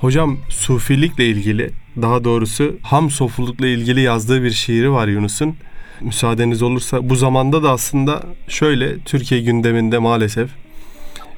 Hocam 0.00 0.38
sufilikle 0.48 1.26
ilgili 1.26 1.70
daha 2.02 2.24
doğrusu 2.24 2.76
ham 2.82 3.10
sofulukla 3.10 3.66
ilgili 3.66 4.00
yazdığı 4.00 4.42
bir 4.42 4.50
şiiri 4.50 4.92
var 4.92 5.08
Yunus'un. 5.08 5.56
Müsaadeniz 6.00 6.62
olursa 6.62 7.08
bu 7.10 7.16
zamanda 7.16 7.62
da 7.62 7.70
aslında 7.70 8.22
şöyle 8.48 8.98
Türkiye 8.98 9.40
gündeminde 9.40 9.98
maalesef 9.98 10.50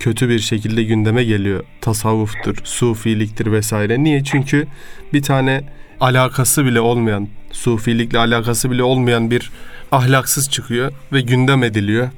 kötü 0.01 0.29
bir 0.29 0.39
şekilde 0.39 0.85
gündeme 0.85 1.25
geliyor. 1.25 1.65
Tasavvuftur, 1.81 2.57
sufiliktir 2.65 3.53
vesaire. 3.53 4.05
Niye? 4.05 4.25
Çünkü 4.25 4.67
bir 5.13 5.23
tane 5.23 5.65
alakası 6.01 6.65
bile 6.65 6.81
olmayan, 6.81 7.29
sufilikle 7.53 8.19
alakası 8.19 8.71
bile 8.71 8.83
olmayan 8.83 9.31
bir 9.31 9.51
ahlaksız 9.93 10.51
çıkıyor 10.51 10.93
ve 11.13 11.21
gündem 11.21 11.63
ediliyor 11.63 12.09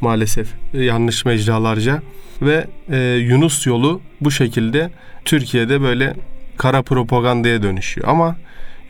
maalesef 0.00 0.48
e, 0.74 0.84
yanlış 0.84 1.24
mecralarca. 1.24 2.02
Ve 2.42 2.66
e, 2.90 2.98
Yunus 2.98 3.66
yolu 3.66 4.00
bu 4.20 4.30
şekilde 4.30 4.90
Türkiye'de 5.24 5.80
böyle 5.80 6.14
kara 6.56 6.82
propagandaya 6.82 7.62
dönüşüyor. 7.62 8.08
Ama 8.08 8.36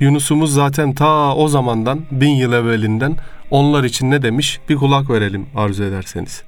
Yunus'umuz 0.01 0.55
zaten 0.55 0.95
ta 0.95 1.35
o 1.35 1.49
zamandan 1.49 2.01
bin 2.11 2.31
yıl 2.31 2.53
evvelinden 2.53 3.17
onlar 3.51 3.85
için 3.85 4.11
ne 4.11 4.23
demiş? 4.23 4.61
Bir 4.69 4.77
kulak 4.77 5.11
verelim 5.11 5.47
arzu 5.57 5.85
ederseniz. 5.85 6.43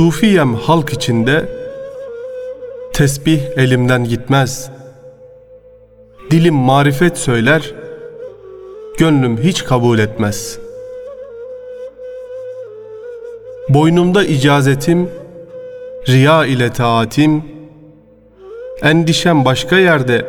Sufiyem 0.00 0.54
halk 0.54 0.92
içinde 0.92 1.48
tesbih 2.92 3.40
elimden 3.56 4.04
gitmez. 4.04 4.70
Dilim 6.30 6.54
marifet 6.54 7.18
söyler, 7.18 7.74
gönlüm 8.98 9.38
hiç 9.38 9.64
kabul 9.64 9.98
etmez. 9.98 10.58
Boynumda 13.68 14.24
icazetim, 14.24 15.10
riya 16.08 16.46
ile 16.46 16.72
taatim, 16.72 17.44
endişem 18.82 19.44
başka 19.44 19.78
yerde, 19.78 20.26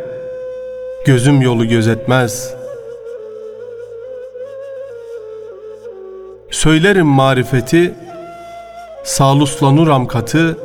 gözüm 1.06 1.42
yolu 1.42 1.68
gözetmez. 1.68 2.54
Söylerim 6.50 7.08
marifeti, 7.08 7.94
Saluslanıram 9.04 10.08
katı, 10.08 10.58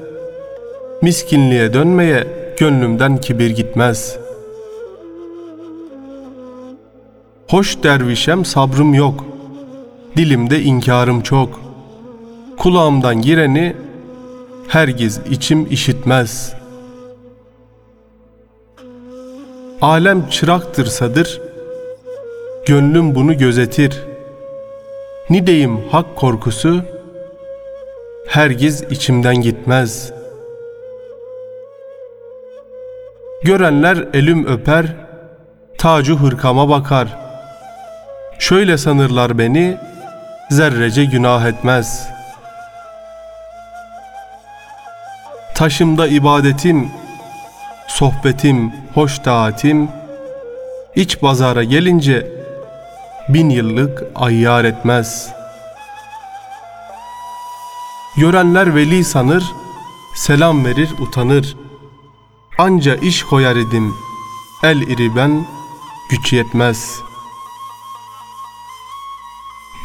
miskinliğe 1.02 1.72
dönmeye 1.72 2.26
gönlümden 2.58 3.16
kibir 3.16 3.50
gitmez. 3.50 4.18
Hoş 7.48 7.82
dervişem 7.82 8.44
sabrım 8.44 8.94
yok, 8.94 9.24
dilimde 10.16 10.62
inkarım 10.62 11.20
çok. 11.20 11.60
Kulağımdan 12.58 13.22
gireni 13.22 13.76
hergiz 14.68 15.20
içim 15.30 15.66
işitmez. 15.70 16.54
Alem 19.82 20.28
çıraktırsadır, 20.28 21.40
gönlüm 22.66 23.14
bunu 23.14 23.38
gözetir. 23.38 24.02
Nideyim 25.30 25.80
hak 25.90 26.16
korkusu, 26.16 26.95
hergiz 28.26 28.82
içimden 28.90 29.36
gitmez. 29.36 30.12
Görenler 33.42 34.04
elim 34.14 34.46
öper, 34.46 34.86
tacu 35.78 36.18
hırkama 36.18 36.68
bakar. 36.68 37.18
Şöyle 38.38 38.78
sanırlar 38.78 39.38
beni, 39.38 39.76
zerrece 40.50 41.04
günah 41.04 41.46
etmez. 41.46 42.08
Taşımda 45.54 46.06
ibadetim, 46.06 46.90
sohbetim, 47.86 48.72
hoş 48.94 49.18
taatim, 49.18 49.88
iç 50.94 51.20
pazara 51.20 51.64
gelince 51.64 52.26
bin 53.28 53.50
yıllık 53.50 54.04
ayyar 54.14 54.64
etmez.'' 54.64 55.35
Görenler 58.16 58.74
veli 58.74 59.04
sanır, 59.04 59.54
selam 60.14 60.64
verir 60.64 60.94
utanır. 60.98 61.56
Anca 62.58 62.96
iş 62.96 63.22
koyar 63.22 63.56
idim, 63.56 63.94
el 64.62 64.80
iri 64.80 65.16
ben, 65.16 65.46
güç 66.10 66.32
yetmez. 66.32 67.00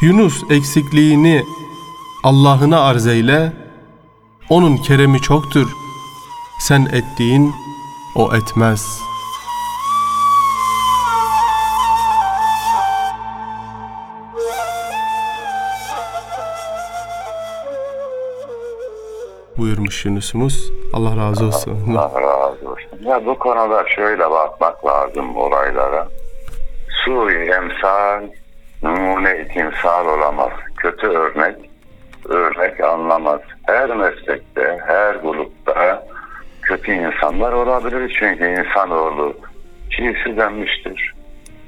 Yunus 0.02 0.42
eksikliğini 0.50 1.44
Allah'ına 2.22 2.80
arz 2.80 3.06
eyle, 3.06 3.52
onun 4.48 4.76
keremi 4.76 5.20
çoktur, 5.20 5.68
sen 6.58 6.88
ettiğin 6.92 7.54
o 8.14 8.34
etmez.'' 8.34 9.11
Buyurmuş 19.62 20.04
Yunus'umuz. 20.04 20.72
Allah 20.92 21.16
razı 21.16 21.46
olsun. 21.46 21.96
Allah 21.96 22.22
razı 22.22 22.70
olsun. 22.70 22.98
Ya 23.00 23.26
bu 23.26 23.38
konuda 23.38 23.84
şöyle 23.88 24.30
bakmak 24.30 24.86
lazım 24.86 25.36
olaylara. 25.36 26.08
Suri 27.04 27.50
emsal, 27.50 28.22
numune 28.82 29.48
timsal 29.48 30.06
olamaz. 30.06 30.52
Kötü 30.76 31.06
örnek, 31.06 31.56
örnek 32.28 32.80
anlamaz. 32.80 33.40
Her 33.66 33.96
meslekte, 33.96 34.78
her 34.86 35.14
grupta 35.14 36.06
kötü 36.62 36.92
insanlar 36.92 37.52
olabilir. 37.52 38.16
Çünkü 38.20 38.44
insanoğlu 38.44 39.34
çiğsizlenmiştir. 39.90 41.14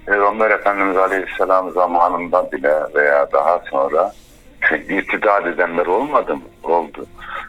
Peygamber 0.06 0.50
Efendimiz 0.50 0.96
Aleyhisselam 0.96 1.70
zamanında 1.70 2.52
bile 2.52 2.74
veya 2.94 3.32
daha 3.32 3.62
sonra 3.70 4.12
irtidad 4.88 5.46
edenler 5.46 5.86
olmadı 5.86 6.36
mı? 6.36 6.42
Oldu. 6.62 7.06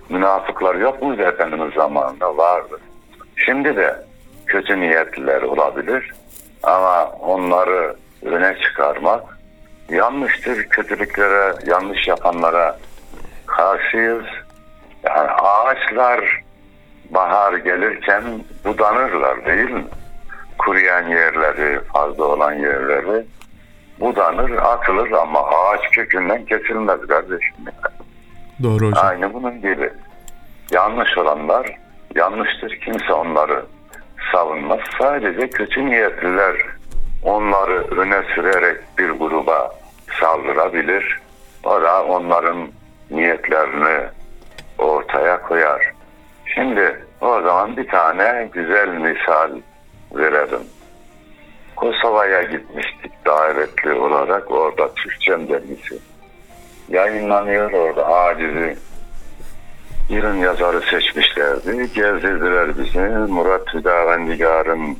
Münafıklar 0.09 0.75
yok 0.75 1.01
muydu 1.01 1.21
Efendimiz 1.21 1.73
zamanında? 1.73 2.37
Vardı. 2.37 2.79
Şimdi 3.35 3.75
de 3.75 4.03
kötü 4.45 4.79
niyetliler 4.79 5.41
olabilir 5.41 6.13
ama 6.63 7.05
onları 7.05 7.95
öne 8.25 8.57
çıkarmak 8.61 9.23
yanlıştır. 9.89 10.63
Kötülüklere, 10.63 11.55
yanlış 11.65 12.07
yapanlara 12.07 12.77
karşıyız. 13.45 14.25
Yani 15.03 15.29
ağaçlar 15.29 16.43
bahar 17.09 17.53
gelirken 17.53 18.23
budanırlar 18.65 19.45
değil 19.45 19.69
mi? 19.69 19.85
Kuruyan 20.57 21.07
yerleri, 21.07 21.79
fazla 21.93 22.23
olan 22.23 22.53
yerleri 22.53 23.25
budanır, 23.99 24.51
atılır 24.51 25.11
ama 25.11 25.39
ağaç 25.39 25.91
kökünden 25.91 26.45
kesilmez 26.45 27.07
kardeşim. 27.07 27.55
Doğru 28.63 28.87
hocam. 28.87 29.05
Aynı 29.05 29.33
bunun 29.33 29.61
gibi. 29.61 29.89
Yanlış 30.71 31.17
olanlar 31.17 31.77
yanlıştır. 32.15 32.79
Kimse 32.85 33.13
onları 33.13 33.65
savunmaz. 34.31 34.79
Sadece 34.99 35.49
kötü 35.49 35.85
niyetliler 35.85 36.55
onları 37.23 38.01
öne 38.01 38.23
sürerek 38.35 38.77
bir 38.97 39.09
gruba 39.09 39.75
saldırabilir. 40.19 41.19
O 41.63 41.81
da 41.81 42.05
onların 42.05 42.67
niyetlerini 43.11 44.07
ortaya 44.77 45.41
koyar. 45.41 45.93
Şimdi 46.55 47.05
o 47.21 47.41
zaman 47.41 47.77
bir 47.77 47.87
tane 47.87 48.49
güzel 48.53 48.87
misal 48.87 49.51
verelim. 50.11 50.63
Kosova'ya 51.75 52.43
gitmiştik 52.43 53.25
davetli 53.25 53.93
olarak. 53.93 54.51
Orada 54.51 54.93
Türkçem 54.93 55.49
dergisi 55.49 55.99
yayınlanıyor 56.89 57.71
orada 57.71 58.07
acizi 58.07 58.77
yılın 60.09 60.37
yazarı 60.37 60.81
seçmişlerdi. 60.81 61.71
Gezdirdiler 61.93 62.77
bizi. 62.77 62.99
Murat 63.33 63.73
Hüdavendigar'ın 63.73 64.97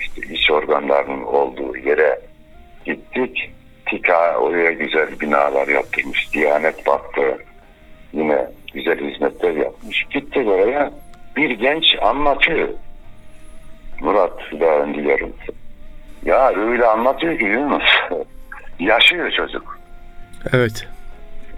işte 0.00 0.34
iç 0.34 0.50
organlarının 0.50 1.22
olduğu 1.22 1.76
yere 1.76 2.20
gittik. 2.84 3.52
TİKA 3.86 4.36
oraya 4.36 4.72
güzel 4.72 5.20
binalar 5.20 5.68
yaptırmış. 5.68 6.32
Diyanet 6.32 6.88
Vakfı 6.88 7.38
yine 8.12 8.46
güzel 8.74 9.10
hizmetler 9.10 9.52
yapmış. 9.52 10.06
Gittik 10.10 10.48
oraya 10.48 10.90
bir 11.36 11.50
genç 11.50 11.84
anlatıyor. 12.02 12.68
Murat 14.00 14.52
Hüdavendigar'ın. 14.52 15.34
Ya 16.24 16.48
öyle 16.48 16.86
anlatıyor 16.86 17.38
ki 17.38 17.44
Yunus. 17.44 17.84
Yaşıyor 18.78 19.30
çocuk 19.30 19.76
Evet. 20.52 20.88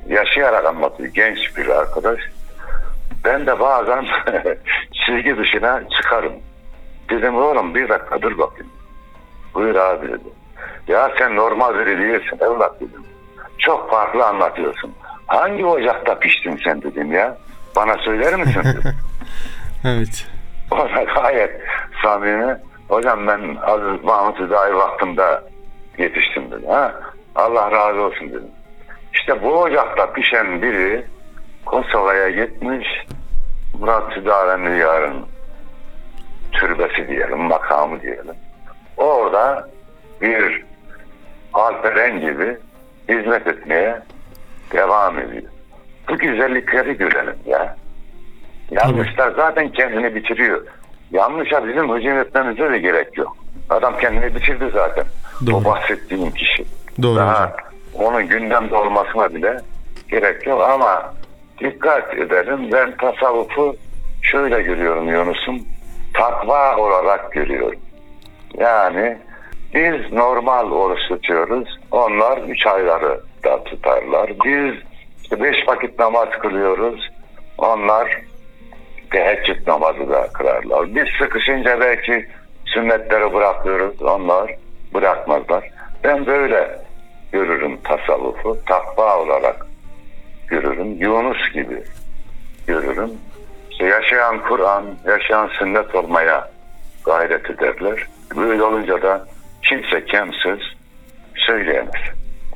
Yaşayarak 0.08 0.64
anlatıyor 0.66 1.08
genç 1.14 1.56
bir 1.56 1.68
arkadaş. 1.68 2.20
Ben 3.24 3.46
de 3.46 3.60
bazen 3.60 4.06
çizgi 5.06 5.36
dışına 5.36 5.82
çıkarım. 5.88 6.32
Dedim 7.10 7.36
oğlum 7.36 7.74
bir 7.74 7.88
dakika 7.88 8.22
dur 8.22 8.38
bakayım. 8.38 8.72
Buyur 9.54 9.74
abi 9.74 10.08
dedi. 10.08 10.28
Ya 10.88 11.10
sen 11.18 11.36
normal 11.36 11.74
biri 11.74 11.98
değilsin 11.98 12.38
evlat 12.40 12.80
dedim. 12.80 13.04
Çok 13.58 13.90
farklı 13.90 14.26
anlatıyorsun. 14.26 14.94
Hangi 15.26 15.64
ocakta 15.64 16.18
piştin 16.18 16.60
sen 16.64 16.82
dedim 16.82 17.12
ya. 17.12 17.36
Bana 17.76 17.98
söyler 17.98 18.34
misin 18.36 18.60
dedim. 18.64 18.82
Evet. 19.84 20.26
O 20.70 20.78
da 20.78 21.02
gayet 21.02 21.60
samimi. 22.02 22.56
Hocam 22.88 23.26
ben 23.26 23.56
Aziz 23.62 24.04
Mahmut 24.04 24.40
Hüdayi 24.40 24.74
vaktinde 24.74 25.40
yetiştim 25.98 26.50
dedi. 26.50 26.66
Ha? 26.66 26.94
Allah 27.34 27.70
razı 27.70 28.00
olsun 28.02 28.28
dedim. 28.28 28.50
İşte 29.14 29.42
bu 29.42 29.60
ocakta 29.60 30.12
pişen 30.12 30.62
biri 30.62 31.04
Kosova'ya 31.66 32.30
gitmiş. 32.30 32.86
Murat 33.80 34.12
Südarenli 34.12 34.78
yarın 34.78 35.26
türbesi 36.52 37.08
diyelim, 37.08 37.38
makamı 37.38 38.00
diyelim. 38.02 38.34
Orada 38.96 39.68
bir 40.20 40.64
alperen 41.52 42.20
gibi 42.20 42.56
hizmet 43.08 43.46
etmeye 43.46 44.00
devam 44.72 45.18
ediyor. 45.18 45.52
Bu 46.08 46.18
güzellikleri 46.18 46.96
görelim 46.96 47.36
ya. 47.46 47.76
Yanlışlar 48.70 49.32
zaten 49.36 49.68
kendini 49.72 50.14
bitiriyor. 50.14 50.66
Yanlışa 51.10 51.68
bizim 51.68 51.96
hücum 51.96 52.18
etmemize 52.18 52.70
de 52.70 52.78
gerek 52.78 53.18
yok. 53.18 53.36
Adam 53.70 53.98
kendini 53.98 54.34
bitirdi 54.34 54.70
zaten. 54.72 55.04
Doğru. 55.46 55.56
O 55.56 55.64
bahsettiğim 55.64 56.30
kişi. 56.30 56.64
Doğru 57.02 57.16
Daha 57.16 57.32
hocam. 57.32 57.56
Onun 57.98 58.28
gündemde 58.28 58.76
olmasına 58.76 59.34
bile 59.34 59.56
gerek 60.10 60.46
yok 60.46 60.62
ama 60.62 61.14
dikkat 61.60 62.14
edelim. 62.14 62.72
Ben 62.72 62.96
tasavvufu 62.96 63.76
şöyle 64.22 64.62
görüyorum 64.62 65.08
Yunus'um. 65.08 65.60
Takva 66.14 66.76
olarak 66.76 67.32
görüyorum. 67.32 67.80
Yani 68.58 69.18
biz 69.74 70.12
normal 70.12 70.70
oruç 70.70 71.08
tutuyoruz. 71.08 71.78
Onlar 71.90 72.38
üç 72.38 72.66
ayları 72.66 73.20
da 73.44 73.64
tutarlar. 73.64 74.32
Biz 74.44 74.74
beş 75.40 75.68
vakit 75.68 75.98
namaz 75.98 76.28
kılıyoruz. 76.30 77.10
Onlar 77.58 78.18
teheccüd 79.10 79.66
namazı 79.66 80.08
da 80.08 80.28
kılarlar. 80.32 80.94
Biz 80.94 81.04
sıkışınca 81.18 81.80
belki 81.80 82.26
sünnetleri 82.64 83.34
bırakıyoruz. 83.34 84.02
Onlar 84.02 84.54
bırakmazlar. 84.94 85.70
Ben 86.04 86.26
böyle 86.26 86.78
görürüm 87.32 87.76
tasavvufu. 87.84 88.58
Takva 88.66 89.18
olarak 89.18 89.66
görürüm. 90.48 90.92
Yunus 90.92 91.52
gibi 91.54 91.82
görürüm. 92.66 93.10
İşte 93.70 93.86
yaşayan 93.86 94.42
Kur'an, 94.48 94.84
yaşayan 95.06 95.50
sünnet 95.58 95.94
olmaya 95.94 96.50
gayret 97.04 97.50
ederler. 97.50 98.06
Böyle 98.36 98.62
olunca 98.62 99.02
da 99.02 99.26
kimse 99.62 100.04
kemsiz 100.04 100.58
söyleyemez. 101.34 102.02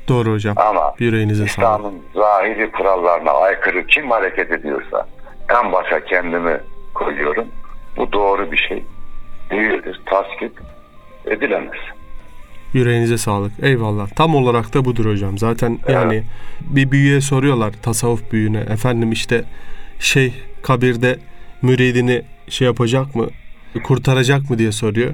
Doğru 0.08 0.32
hocam. 0.32 0.54
Ama 0.58 0.94
Yüreğinize. 0.98 1.44
İslam'ın 1.44 2.02
zahiri 2.14 2.70
kurallarına 2.70 3.30
aykırı 3.30 3.86
kim 3.86 4.10
hareket 4.10 4.52
ediyorsa 4.52 5.06
en 5.48 5.72
başa 5.72 6.04
kendimi 6.04 6.60
koyuyorum. 6.94 7.48
Bu 7.96 8.12
doğru 8.12 8.52
bir 8.52 8.56
şey 8.56 8.84
değildir. 9.50 10.00
Tasvip 10.06 10.60
edilemez. 11.26 11.78
Yüreğinize 12.72 13.18
sağlık. 13.18 13.52
Eyvallah. 13.62 14.08
Tam 14.08 14.34
olarak 14.34 14.74
da 14.74 14.84
budur 14.84 15.04
hocam. 15.04 15.38
Zaten 15.38 15.78
yani 15.88 16.22
bir 16.60 16.90
büyüye 16.90 17.20
soruyorlar 17.20 17.72
tasavvuf 17.82 18.32
büyüğüne. 18.32 18.60
Efendim 18.60 19.12
işte 19.12 19.44
şey 19.98 20.34
kabirde 20.62 21.18
müridini 21.62 22.22
şey 22.48 22.66
yapacak 22.66 23.14
mı? 23.14 23.28
Kurtaracak 23.84 24.50
mı 24.50 24.58
diye 24.58 24.72
soruyor. 24.72 25.12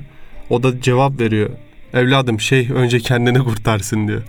O 0.50 0.62
da 0.62 0.80
cevap 0.80 1.20
veriyor. 1.20 1.50
Evladım 1.94 2.40
şey 2.40 2.68
önce 2.74 3.00
kendini 3.00 3.38
kurtarsın 3.38 4.08
diyor. 4.08 4.22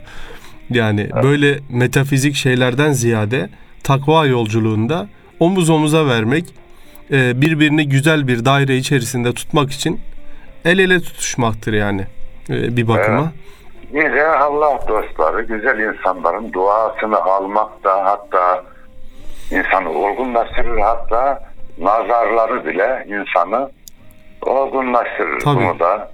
Yani 0.70 1.10
böyle 1.24 1.60
metafizik 1.70 2.36
şeylerden 2.36 2.92
ziyade 2.92 3.50
takva 3.84 4.26
yolculuğunda 4.26 5.10
omuz 5.40 5.70
omuza 5.70 6.08
vermek, 6.08 6.46
e, 7.12 7.42
birbirini 7.42 7.90
güzel 7.90 8.28
bir 8.28 8.46
daire 8.46 8.78
içerisinde 8.78 9.34
tutmak 9.34 9.72
için 9.72 10.00
el 10.66 10.80
ele 10.80 11.02
tutuşmaktır 11.02 11.74
yani 11.74 12.06
bir 12.50 12.88
bakıma. 12.88 13.32
Bir 13.94 14.14
de 14.14 14.28
Allah 14.28 14.80
dostları, 14.88 15.42
güzel 15.42 15.80
insanların 15.80 16.54
duasını 16.54 17.22
almak 17.22 17.84
da 17.84 18.06
hatta 18.06 18.64
insanı 19.52 19.90
olgunlaştırır. 19.90 20.78
Hatta 20.78 21.44
nazarları 21.78 22.66
bile 22.66 23.06
insanı 23.08 23.72
olgunlaştırır. 24.42 25.40
Tabii. 25.40 25.56
Bunu 25.56 25.80
da 25.80 26.12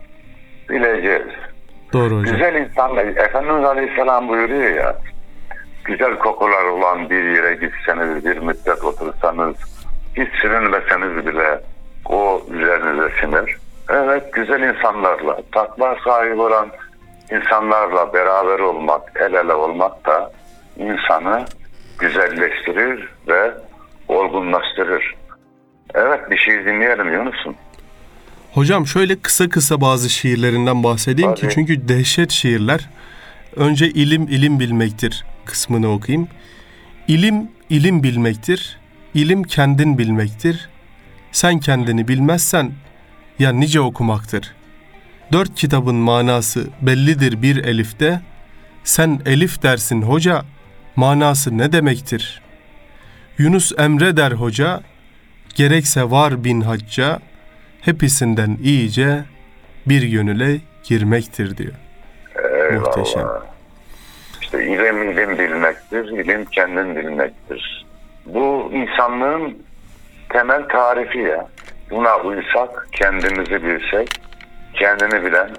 bileceğiz. 0.69 1.27
Doğru 1.93 2.19
hocam. 2.19 2.23
Güzel 2.23 2.55
insanlar, 2.55 3.05
Efendimiz 3.05 3.65
Aleyhisselam 3.65 4.27
buyuruyor 4.27 4.75
ya, 4.75 4.95
güzel 5.85 6.17
kokular 6.17 6.63
olan 6.63 7.09
bir 7.09 7.23
yere 7.23 7.53
gitseniz, 7.53 8.25
bir 8.25 8.37
müddet 8.37 8.83
otursanız, 8.83 9.55
hiç 10.17 10.29
sürünmeseniz 10.41 11.25
bile 11.25 11.61
o 12.09 12.41
üzerinize 12.51 13.09
siner. 13.21 13.55
Evet, 13.89 14.33
güzel 14.33 14.61
insanlarla, 14.61 15.41
takva 15.51 15.97
sahibi 16.03 16.41
olan 16.41 16.69
insanlarla 17.31 18.13
beraber 18.13 18.59
olmak, 18.59 19.01
el 19.15 19.33
ele 19.33 19.53
olmak 19.53 20.05
da 20.05 20.31
insanı 20.77 21.45
güzelleştirir 21.99 23.09
ve 23.27 23.51
olgunlaştırır. 24.07 25.15
Evet, 25.93 26.31
bir 26.31 26.37
şey 26.37 26.65
dinleyelim 26.65 27.13
Yunus'um. 27.13 27.55
Hocam 28.53 28.87
şöyle 28.87 29.19
kısa 29.19 29.49
kısa 29.49 29.81
bazı 29.81 30.09
şiirlerinden 30.09 30.83
bahsedeyim 30.83 31.33
ki 31.35 31.41
Tabii. 31.41 31.53
çünkü 31.53 31.87
dehşet 31.87 32.31
şiirler. 32.31 32.89
Önce 33.55 33.89
ilim 33.89 34.23
ilim 34.23 34.59
bilmektir 34.59 35.25
kısmını 35.45 35.91
okuyayım. 35.91 36.27
İlim 37.07 37.51
ilim 37.69 38.03
bilmektir. 38.03 38.79
İlim 39.13 39.43
kendin 39.43 39.97
bilmektir. 39.97 40.69
Sen 41.31 41.59
kendini 41.59 42.07
bilmezsen 42.07 42.71
ya 43.39 43.51
nice 43.51 43.81
okumaktır. 43.81 44.55
Dört 45.31 45.55
kitabın 45.55 45.95
manası 45.95 46.67
bellidir 46.81 47.41
bir 47.41 47.63
elifte. 47.63 48.21
Sen 48.83 49.21
elif 49.25 49.63
dersin 49.63 50.01
hoca, 50.01 50.41
manası 50.95 51.57
ne 51.57 51.71
demektir? 51.71 52.41
Yunus 53.37 53.71
Emre 53.77 54.17
der 54.17 54.31
hoca, 54.31 54.81
gerekse 55.55 56.11
var 56.11 56.43
bin 56.43 56.61
hacca, 56.61 57.19
hepsinden 57.81 58.57
iyice 58.63 59.23
bir 59.85 60.03
gönüle 60.03 60.57
girmektir 60.83 61.57
diyor. 61.57 61.73
Muhteşem. 62.73 63.27
İşte 64.41 64.63
ilim 64.65 65.11
ilim 65.11 65.37
bilmektir, 65.37 66.05
ilim 66.05 66.45
kendin 66.45 66.95
bilmektir. 66.95 67.85
Bu 68.25 68.71
insanlığın 68.73 69.57
temel 70.29 70.67
tarifi 70.67 71.19
ya. 71.19 71.47
Buna 71.91 72.17
uysak, 72.17 72.87
kendimizi 72.91 73.63
bilsek, 73.63 74.21
kendini 74.73 75.25
bilen 75.25 75.49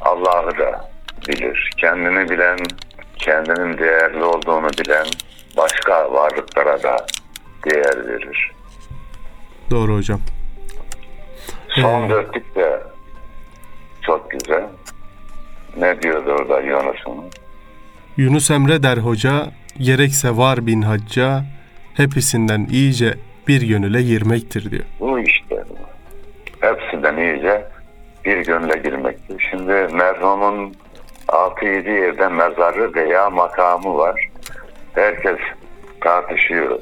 Allah'ı 0.00 0.58
da 0.58 0.90
bilir. 1.28 1.70
Kendini 1.76 2.30
bilen, 2.30 2.58
kendinin 3.16 3.78
değerli 3.78 4.24
olduğunu 4.24 4.68
bilen 4.68 5.06
başka 5.56 6.12
varlıklara 6.12 6.82
da 6.82 7.06
değer 7.64 8.08
verir. 8.08 8.52
Doğru 9.70 9.96
hocam. 9.96 10.20
Son 11.68 12.02
Ee, 12.02 12.08
dörtlük 12.10 12.54
de 12.56 12.82
çok 14.02 14.30
güzel. 14.30 14.64
Ne 15.76 16.02
diyordu 16.02 16.30
orada 16.30 16.60
Yunus'un? 16.60 17.24
Yunus 18.16 18.50
Emre 18.50 18.82
der 18.82 18.96
hoca, 18.98 19.46
gerekse 19.78 20.36
var 20.36 20.66
bin 20.66 20.82
hacca, 20.82 21.44
hepsinden 21.94 22.66
iyice 22.70 23.14
bir 23.48 23.62
gönüle 23.62 24.02
girmektir 24.02 24.70
diyor. 24.70 24.84
Bu 25.00 25.18
işte. 25.20 25.64
Hepsinden 26.60 27.16
iyice 27.16 27.64
bir 28.24 28.36
gönle 28.46 28.76
girmektir. 28.76 29.48
Şimdi 29.50 29.72
merhumun 29.94 30.74
6-7 31.28 31.90
yerde 31.90 32.28
mezarı 32.28 32.94
veya 32.94 33.30
makamı 33.30 33.96
var. 33.98 34.28
Herkes 34.94 35.36
tartışıyor. 36.00 36.78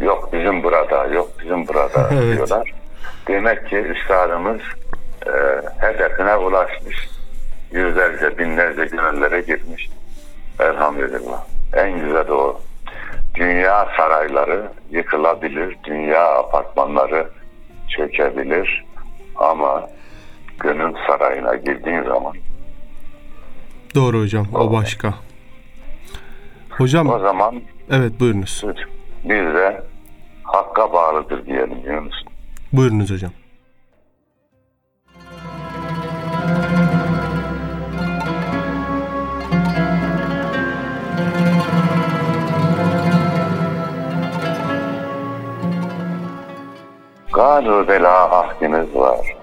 Yok 0.00 0.28
bizim 0.32 0.62
burada, 0.62 1.06
yok 1.06 1.30
bizim 1.44 1.68
burada 1.68 2.08
Evet. 2.14 2.36
diyorlar. 2.36 2.72
Demek 3.28 3.68
ki 3.68 3.76
üstadımız 3.76 4.60
e, 5.26 5.32
hedefine 5.86 6.36
ulaşmış. 6.36 7.08
Yüzlerce, 7.72 8.38
binlerce 8.38 8.84
gönüllere 8.84 9.40
girmiş. 9.40 9.88
Elhamdülillah. 10.60 11.44
En 11.76 12.00
güzel 12.00 12.28
o. 12.28 12.60
Dünya 13.34 13.88
sarayları 13.96 14.70
yıkılabilir, 14.90 15.76
dünya 15.84 16.38
apartmanları 16.38 17.30
çökebilir 17.96 18.84
ama 19.36 19.88
gönül 20.60 20.94
sarayına 21.06 21.54
girdiğin 21.56 22.02
zaman 22.02 22.32
Doğru 23.94 24.20
hocam, 24.20 24.46
o 24.54 24.72
başka. 24.72 25.08
o 25.08 25.12
Hocam, 26.70 27.20
zaman 27.20 27.62
evet 27.90 28.20
buyurunuz. 28.20 28.62
biz 29.24 29.54
de 29.54 29.82
hakka 30.44 30.92
bağlıdır 30.92 31.46
diyelim 31.46 31.78
Yunus. 31.86 32.14
Buyurunuz 32.72 33.10
hocam. 33.10 33.30
Galu 47.34 47.88
bela 47.88 48.38
ahdimiz 48.38 48.94
var. 48.94 49.36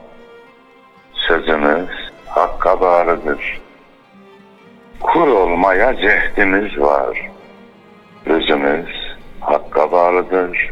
Sözümüz 1.13 1.89
hakka 2.27 2.81
bağlıdır. 2.81 3.61
Kur 5.01 5.27
olmaya 5.27 5.95
cehdimiz 5.95 6.79
var. 6.79 7.29
Özümüz 8.25 9.15
hakka 9.39 9.91
bağlıdır. 9.91 10.71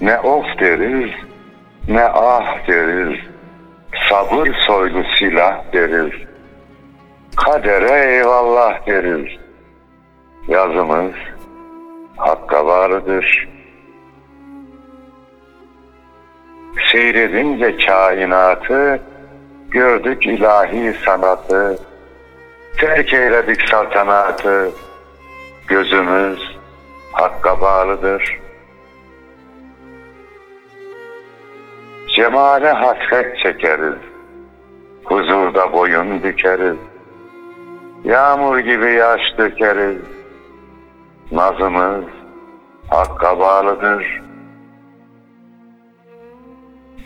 Ne 0.00 0.20
of 0.20 0.46
deriz, 0.60 1.10
ne 1.88 2.04
ah 2.04 2.68
deriz. 2.68 3.20
Sabır 4.08 4.54
soylu 4.66 5.04
silah 5.18 5.72
deriz. 5.72 6.28
Kadere 7.36 8.16
eyvallah 8.16 8.86
deriz. 8.86 9.40
Yazımız 10.48 11.14
hakka 12.16 12.66
bağlıdır. 12.66 13.55
Seyredince 16.92 17.76
kainatı, 17.86 19.00
gördük 19.68 20.26
ilahi 20.26 20.94
sanatı, 21.04 21.78
terk 22.78 23.12
eyledik 23.12 23.68
saltanatı, 23.68 24.70
gözümüz 25.68 26.56
hakka 27.12 27.60
bağlıdır. 27.60 28.38
Cemale 32.16 32.72
hasret 32.72 33.38
çekeriz, 33.38 33.98
huzurda 35.04 35.72
boyun 35.72 36.22
bükeriz, 36.22 36.76
yağmur 38.04 38.58
gibi 38.58 38.92
yaş 38.92 39.20
dökeriz, 39.38 40.02
nazımız 41.32 42.04
hakka 42.90 43.38
bağlıdır. 43.38 44.25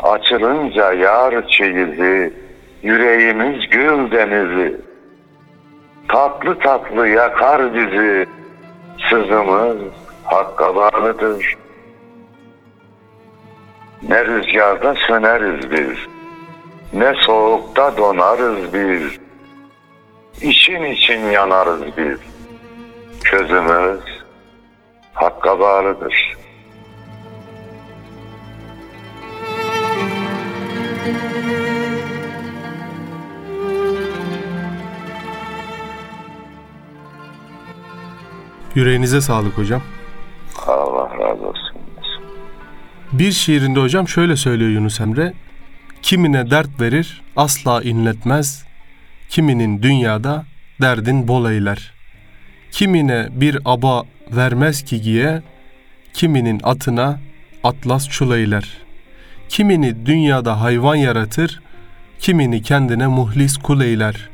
Açılınca 0.02 0.92
yar 0.92 1.48
çeyizi, 1.48 2.32
yüreğimiz 2.82 3.68
gül 3.70 4.10
denizi. 4.10 4.76
Tatlı 6.08 6.58
tatlı 6.58 7.08
yakar 7.08 7.74
bizi, 7.74 8.26
sızımız 9.10 9.76
hakka 10.24 10.76
bağlıdır. 10.76 11.56
Ne 14.08 14.24
rüzgarda 14.24 14.94
söneriz 15.06 15.70
biz, 15.70 15.98
ne 16.92 17.14
soğukta 17.14 17.96
donarız 17.96 18.74
biz. 18.74 19.18
İçin 20.42 20.82
için 20.82 21.20
yanarız 21.20 21.82
biz, 21.96 22.18
közümüz 23.24 24.00
hakka 25.14 25.60
bağlıdır. 25.60 26.39
Yüreğinize 38.74 39.20
sağlık 39.20 39.58
hocam. 39.58 39.82
Allah 40.66 41.18
razı 41.18 41.46
olsun. 41.46 41.76
Bir 43.12 43.32
şiirinde 43.32 43.80
hocam 43.80 44.08
şöyle 44.08 44.36
söylüyor 44.36 44.70
Yunus 44.70 45.00
Emre. 45.00 45.32
Kimine 46.02 46.50
dert 46.50 46.80
verir 46.80 47.22
asla 47.36 47.82
inletmez. 47.82 48.64
Kiminin 49.28 49.82
dünyada 49.82 50.44
derdin 50.80 51.28
bol 51.28 51.50
eyler. 51.50 51.92
Kimine 52.70 53.28
bir 53.32 53.58
aba 53.64 54.02
vermez 54.30 54.84
ki 54.84 55.00
giye. 55.00 55.42
Kiminin 56.12 56.60
atına 56.62 57.20
atlas 57.64 58.08
çul 58.08 58.34
eyler. 58.34 58.76
Kimini 59.48 60.06
dünyada 60.06 60.60
hayvan 60.60 60.94
yaratır. 60.94 61.60
Kimini 62.18 62.62
kendine 62.62 63.06
muhlis 63.06 63.56
kul 63.56 63.80
eyler. 63.80 64.28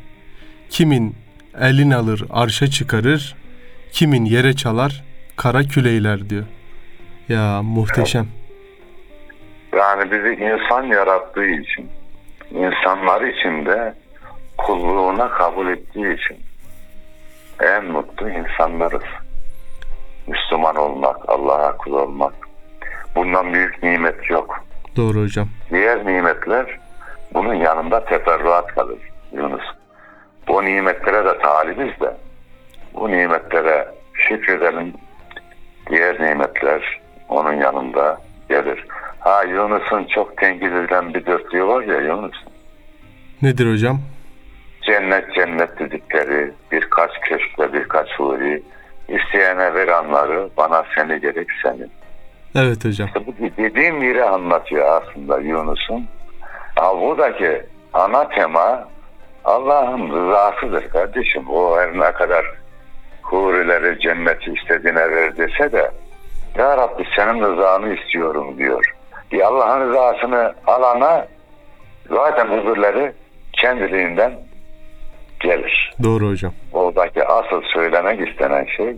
Kimin 0.71 1.17
elin 1.61 1.91
alır 1.91 2.25
arşa 2.31 2.67
çıkarır. 2.67 3.35
Kimin 3.93 4.25
yere 4.25 4.53
çalar 4.53 5.05
kara 5.37 5.63
küleyler 5.63 6.31
diyor. 6.31 6.45
Ya 7.29 7.63
muhteşem. 7.63 8.27
Yani 9.77 10.11
bizi 10.11 10.43
insan 10.43 10.83
yarattığı 10.83 11.47
için, 11.47 11.91
insanlar 12.51 13.23
için 13.23 13.67
de 13.67 13.95
kulluğuna 14.59 15.31
kabul 15.31 15.69
ettiği 15.69 16.15
için 16.15 16.37
en 17.61 17.85
mutlu 17.85 18.31
insanlarız. 18.31 19.05
Müslüman 20.27 20.77
olmak, 20.77 21.29
Allah'a 21.29 21.77
kul 21.77 21.93
olmak. 21.93 22.35
Bundan 23.17 23.53
büyük 23.53 23.83
nimet 23.83 24.31
yok. 24.31 24.65
Doğru 24.97 25.23
hocam. 25.23 25.49
Diğer 25.71 26.07
nimetler 26.07 26.79
bunun 27.35 27.55
yanında 27.55 28.05
teferruat 28.05 28.67
kalır 28.75 28.99
Yunus. 29.33 29.65
Bu 30.49 30.65
nimetlere 30.65 31.25
de 31.25 31.39
talibiz 31.39 32.01
de 32.01 32.17
bu 32.97 33.11
nimetlere 33.11 33.89
şükredelim. 34.15 34.93
Diğer 35.91 36.21
nimetler 36.21 37.01
onun 37.29 37.53
yanında 37.53 38.19
gelir. 38.49 38.85
Ha 39.19 39.43
Yunus'un 39.43 40.05
çok 40.05 40.37
tenkit 40.37 40.73
edilen 40.73 41.15
bir 41.15 41.27
dörtlüğü 41.27 41.67
var 41.67 41.83
ya 41.83 42.01
Yunus. 42.01 42.37
Nedir 43.43 43.73
hocam? 43.73 44.01
Cennet 44.83 45.35
cennet 45.35 45.79
dedikleri 45.79 46.51
birkaç 46.73 47.11
köşkle 47.21 47.73
birkaç 47.73 48.19
huri 48.19 48.63
isteyene 49.09 49.75
veranları 49.75 50.49
bana 50.57 50.85
seni 50.95 51.21
gerek 51.21 51.49
senin. 51.63 51.91
Evet 52.55 52.85
hocam. 52.85 53.07
İşte 53.07 53.27
bu 53.27 53.35
dediğim 53.57 54.03
yeri 54.03 54.25
anlatıyor 54.25 55.03
aslında 55.03 55.39
Yunus'un. 55.39 56.07
Ha, 56.77 57.01
buradaki 57.01 57.63
ana 57.93 58.29
tema 58.29 58.89
Allah'ın 59.45 60.09
rızasıdır 60.13 60.89
kardeşim. 60.89 61.51
O 61.51 61.79
her 61.79 61.99
ne 61.99 62.13
kadar 62.13 62.47
hurileri 63.33 64.01
cenneti 64.01 64.53
istediğine 64.53 65.11
ver 65.11 65.37
dese 65.37 65.73
de 65.73 65.91
Ya 66.59 66.77
Rabbi 66.77 67.05
senin 67.17 67.41
rızanı 67.41 67.95
istiyorum 67.95 68.59
diyor. 68.59 68.95
Bir 69.33 69.41
Allah'ın 69.41 69.81
rızasını 69.81 70.55
alana 70.67 71.27
zaten 72.09 72.47
huzurları 72.47 73.13
kendiliğinden 73.53 74.33
gelir. 75.41 75.95
Doğru 76.03 76.31
hocam. 76.31 76.53
Oradaki 76.73 77.25
asıl 77.25 77.63
söylemek 77.63 78.29
istenen 78.29 78.65
şey 78.77 78.97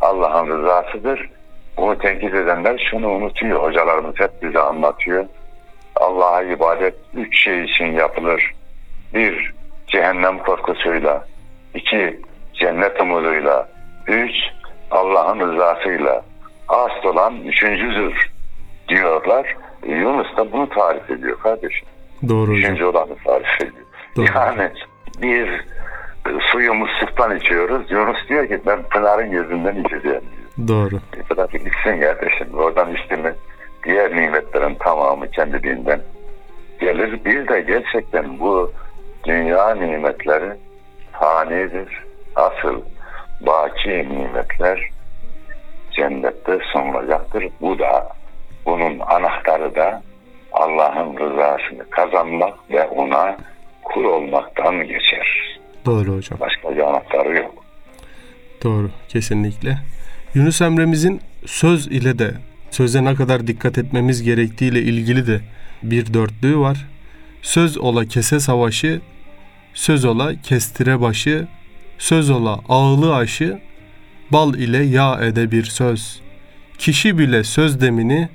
Allah'ın 0.00 0.48
rızasıdır. 0.48 1.30
Bunu 1.76 1.98
tenkit 1.98 2.34
edenler 2.34 2.88
şunu 2.90 3.08
unutuyor. 3.08 3.62
Hocalarımız 3.62 4.14
hep 4.20 4.42
bize 4.42 4.58
anlatıyor. 4.58 5.24
Allah'a 5.96 6.42
ibadet 6.42 6.94
üç 7.14 7.44
şey 7.44 7.64
için 7.64 7.86
yapılır. 7.86 8.52
Bir, 9.14 9.54
cehennem 9.86 10.38
korkusuyla. 10.38 11.24
iki 11.74 12.20
cennet 12.62 13.00
umuduyla. 13.00 13.68
Üç, 14.06 14.34
Allah'ın 14.90 15.40
rızasıyla. 15.40 16.22
Asıl 16.68 17.08
olan 17.08 17.36
üçüncüdür 17.36 18.30
diyorlar. 18.88 19.56
Yunus 19.86 20.36
da 20.36 20.52
bunu 20.52 20.68
tarif 20.68 21.10
ediyor 21.10 21.38
kardeşim. 21.38 21.88
Doğru. 22.28 22.52
Üçüncü 22.52 22.84
olanı 22.84 23.16
tarif 23.24 23.56
ediyor. 23.56 23.86
Doğru. 24.16 24.26
Yani 24.34 24.70
bir 25.22 25.48
e, 26.26 26.40
suyu 26.52 26.74
musluktan 26.74 27.36
içiyoruz. 27.36 27.90
Yunus 27.90 28.28
diyor 28.28 28.48
ki 28.48 28.60
ben 28.66 28.82
Pınar'ın 28.82 29.30
gözünden 29.30 29.74
içeceğim 29.84 30.22
diyor. 30.36 30.68
Doğru. 30.68 30.96
E, 30.96 31.22
Pınar 31.22 31.48
içsin 31.48 32.00
kardeşim. 32.00 32.54
Oradan 32.54 32.94
içti 32.94 33.34
diğer 33.84 34.16
nimetlerin 34.16 34.74
tamamı 34.74 35.30
kendiliğinden 35.30 36.00
gelir. 36.80 37.24
Bir 37.24 37.48
de 37.48 37.60
gerçekten 37.60 38.38
bu 38.40 38.72
dünya 39.24 39.74
nimetleri 39.74 40.52
fanidir. 41.12 42.11
Asıl 42.36 42.82
baki 43.40 43.88
nimetler 43.88 44.90
cennette 45.96 46.58
sunulacaktır. 46.72 47.48
Bu 47.60 47.78
da 47.78 48.08
bunun 48.66 48.98
anahtarı 48.98 49.74
da 49.74 50.02
Allah'ın 50.52 51.16
rızasını 51.16 51.90
kazanmak 51.90 52.70
ve 52.70 52.84
ona 52.84 53.36
kul 53.82 54.04
olmaktan 54.04 54.86
geçer. 54.86 55.58
Doğru 55.86 56.16
hocam. 56.16 56.40
Başka 56.40 56.76
bir 56.76 56.88
anahtarı 56.88 57.36
yok. 57.36 57.64
Doğru. 58.64 58.90
Kesinlikle. 59.08 59.78
Yunus 60.34 60.60
Emre'mizin 60.60 61.20
söz 61.46 61.86
ile 61.86 62.18
de 62.18 62.30
söze 62.70 63.04
ne 63.04 63.14
kadar 63.14 63.46
dikkat 63.46 63.78
etmemiz 63.78 64.22
gerektiğiyle 64.22 64.80
ilgili 64.80 65.26
de 65.26 65.40
bir 65.82 66.14
dörtlüğü 66.14 66.58
var. 66.58 66.86
Söz 67.42 67.78
ola 67.78 68.04
kese 68.04 68.40
savaşı, 68.40 69.00
söz 69.74 70.04
ola 70.04 70.32
kestire 70.42 71.00
başı, 71.00 71.48
söz 71.98 72.30
ola 72.30 72.60
ağlı 72.68 73.14
aşı, 73.16 73.58
bal 74.30 74.54
ile 74.54 74.82
yağ 74.82 75.20
ede 75.24 75.50
bir 75.50 75.64
söz. 75.64 76.20
Kişi 76.78 77.18
bile 77.18 77.44
söz 77.44 77.80
demini, 77.80 78.28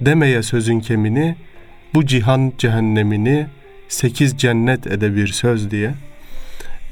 demeye 0.00 0.42
sözün 0.42 0.80
kemini, 0.80 1.36
bu 1.94 2.06
cihan 2.06 2.52
cehennemini, 2.58 3.46
sekiz 3.88 4.38
cennet 4.38 4.86
ede 4.86 5.16
bir 5.16 5.26
söz 5.26 5.70
diye 5.70 5.94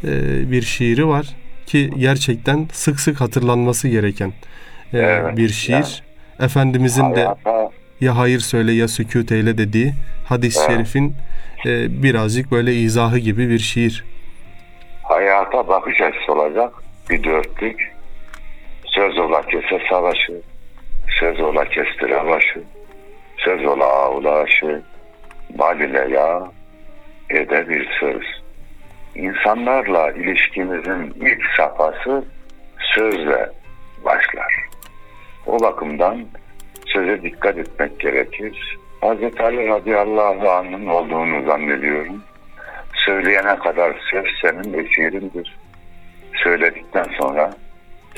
e, 0.04 0.10
bir 0.50 0.62
şiiri 0.62 1.06
var 1.06 1.26
ki 1.66 1.90
gerçekten 1.98 2.68
sık 2.72 3.00
sık 3.00 3.20
hatırlanması 3.20 3.88
gereken 3.88 4.28
e, 4.92 4.98
Evet, 4.98 5.36
bir 5.36 5.48
şiir. 5.48 5.72
yani. 5.72 5.84
Efendimizin 6.40 7.14
de 7.14 7.28
ya 8.00 8.16
hayır 8.16 8.40
söyle 8.40 8.72
ya 8.72 8.88
sükut 8.88 9.32
eyle 9.32 9.58
dediği 9.58 9.92
hadis-i 10.24 10.60
şerifin 10.66 11.14
e, 11.66 12.02
birazcık 12.02 12.50
böyle 12.50 12.74
izahı 12.74 13.18
gibi 13.18 13.48
bir 13.48 13.58
şiir. 13.58 14.04
Hayata 15.08 15.68
bakış 15.68 16.00
açısı 16.00 16.32
olacak 16.32 16.72
bir 17.10 17.24
dörtlük. 17.24 17.92
Söz 18.86 19.18
ola 19.18 19.42
kese 19.42 19.80
savaşı, 19.90 20.40
söz 21.20 21.40
ola 21.40 21.64
kestire 21.64 22.26
başı, 22.26 22.62
söz 23.36 23.66
ola 23.66 23.86
ağulaşı, 23.86 24.82
bal 25.50 25.80
ile 25.80 26.14
yağ, 26.14 26.50
ede 27.30 27.68
bir 27.68 27.88
söz. 28.00 28.22
İnsanlarla 29.14 30.10
ilişkimizin 30.12 31.14
ilk 31.20 31.42
safhası 31.56 32.24
sözle 32.94 33.48
başlar. 34.04 34.54
O 35.46 35.60
bakımdan 35.60 36.26
söze 36.86 37.22
dikkat 37.22 37.58
etmek 37.58 38.00
gerekir. 38.00 38.78
Hz. 39.02 39.40
Ali 39.40 39.68
radıyallahu 39.68 40.50
anh'ın 40.50 40.86
olduğunu 40.86 41.46
zannediyorum. 41.46 42.22
Söyleyene 43.06 43.58
kadar 43.58 44.00
söz 44.10 44.26
senin 44.42 44.84
esirindir. 44.84 45.56
Söyledikten 46.44 47.06
sonra 47.20 47.50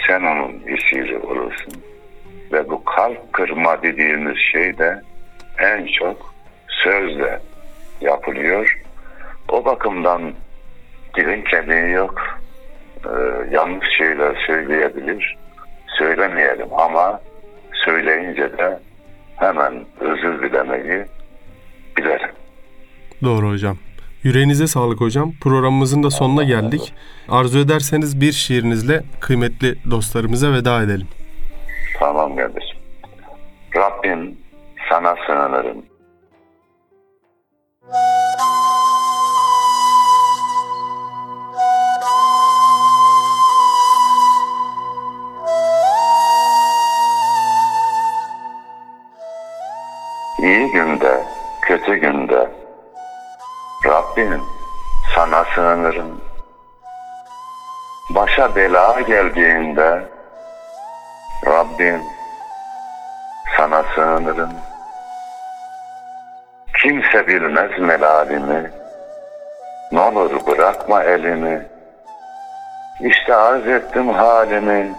sen 0.06 0.22
onun 0.22 0.62
esiri 0.66 1.18
olursun. 1.18 1.72
Ve 2.52 2.68
bu 2.68 2.84
kalp 2.84 3.32
kırma 3.32 3.82
dediğimiz 3.82 4.36
şey 4.52 4.78
de 4.78 5.02
en 5.58 5.86
çok 5.86 6.34
sözle 6.68 7.40
yapılıyor. 8.00 8.80
O 9.48 9.64
bakımdan 9.64 10.32
dilin 11.16 11.42
kemiği 11.42 11.92
yok. 11.92 12.40
Ee, 13.04 13.10
yanlış 13.50 13.88
şeyler 13.98 14.44
söyleyebilir. 14.46 15.38
Söylemeyelim 15.98 16.68
ama 16.72 17.20
söyleyince 17.84 18.58
de 18.58 18.78
hemen 19.36 19.84
özür 20.00 20.42
dilemeyi 20.42 21.04
bilelim. 21.96 22.30
Doğru 23.22 23.50
hocam. 23.50 23.76
Yüreğinize 24.22 24.66
sağlık 24.66 25.00
hocam. 25.00 25.32
Programımızın 25.40 26.02
da 26.02 26.10
sonuna 26.10 26.44
geldik. 26.44 26.92
Arzu 27.28 27.58
ederseniz 27.58 28.20
bir 28.20 28.32
şiirinizle 28.32 29.04
kıymetli 29.20 29.90
dostlarımıza 29.90 30.52
veda 30.52 30.82
edelim. 30.82 31.08
Tamam 31.98 32.36
kardeşim. 32.36 32.78
Rabbim 33.76 34.36
sana 34.88 35.16
sığınırım. 35.26 35.84
İyi 50.42 50.70
günde, 50.72 51.24
kötü 51.62 51.96
günde 51.96 52.59
Rabbim 53.90 54.42
sana 55.14 55.44
sığınırım. 55.54 56.20
Başa 58.10 58.54
bela 58.54 59.00
geldiğinde 59.00 60.02
Rabbim 61.46 62.02
sana 63.56 63.84
sığınırım. 63.94 64.52
Kimse 66.82 67.26
bilmez 67.26 67.78
melalimi. 67.78 68.70
Ne 69.92 70.00
olur 70.00 70.46
bırakma 70.46 71.02
elimi. 71.02 71.66
İşte 73.00 73.34
arz 73.34 73.66
ettim 73.66 74.08
halimi. 74.08 74.94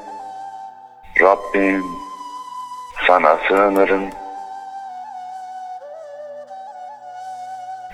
Rabbim 1.22 1.86
sana 3.08 3.38
sığınırım. 3.48 4.21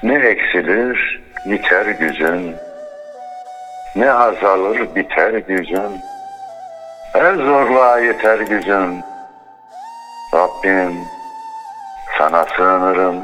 Ne 0.03 0.15
eksilir 0.15 1.21
biter 1.45 1.85
gücün. 1.85 2.55
Ne 3.95 4.11
azalır 4.11 4.95
biter 4.95 5.33
gücün. 5.33 6.01
Her 7.13 7.33
zorluğa 7.35 7.99
yeter 7.99 8.39
gücün. 8.39 9.03
Rabbim 10.33 10.99
sana 12.17 12.45
sığınırım. 12.57 13.21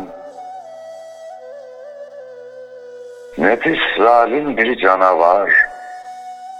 Nefis 3.37 3.79
zalim 3.97 4.57
bir 4.57 4.77
canavar. 4.77 5.49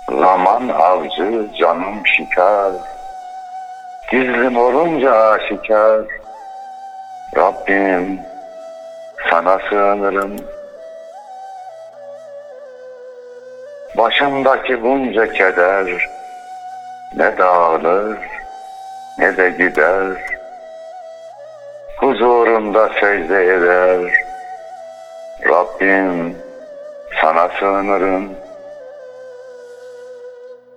Zaman 0.10 0.68
avcı 0.68 1.48
canım 1.60 2.06
şikar. 2.06 2.72
Gizlim 4.12 4.58
olunca 4.58 5.16
aşikar. 5.16 6.02
Rabbim 7.38 8.33
sana 9.34 9.60
sığınırım. 9.70 10.36
Başımdaki 13.98 14.84
bunca 14.84 15.34
keder 15.34 16.10
ne 17.18 17.38
dağılır 17.38 18.18
ne 19.18 19.38
de 19.38 19.50
gider. 19.50 20.18
Huzurunda 21.98 22.90
secde 22.90 23.44
eder. 23.46 24.14
Rabbim 25.50 26.38
sana 27.22 27.50
sığınırım. 27.60 28.30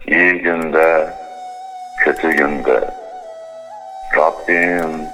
İyi 0.07 0.42
günde, 0.42 1.09
kötü 2.04 2.32
günde. 2.32 2.80
Rabbim 4.16 5.09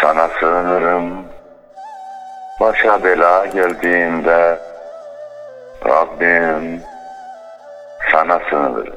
sana 0.00 0.28
sığınırım. 0.40 1.33
Başa 2.64 3.04
bela 3.04 3.46
geldiğinde 3.46 4.58
Rabbim 5.86 6.82
sana 8.12 8.40
sığınırım. 8.50 8.96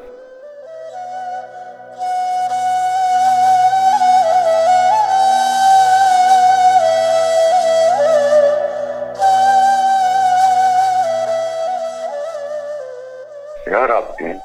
Ya 13.72 13.89
Rabbi 13.89 14.38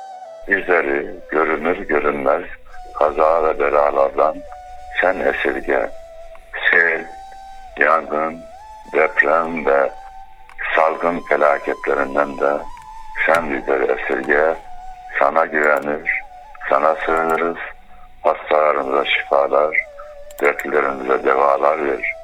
bizleri 0.48 1.14
görünür 1.28 1.76
görünmez 1.76 2.42
kaza 2.98 3.44
ve 3.44 3.58
belalardan 3.58 4.36
sen 5.00 5.20
esirge. 5.20 6.01
Felaketlerinden 11.42 12.38
de 12.38 12.52
sen 13.26 13.50
bizleri 13.50 13.92
esirge. 13.92 14.54
Sana 15.18 15.46
güvenir, 15.46 16.22
sana 16.68 16.94
sığınırız. 17.06 17.56
Hastalarımıza 18.22 19.04
şifalar, 19.04 19.76
dertlerimize 20.42 21.24
devalar 21.24 21.84
ver. 21.86 22.14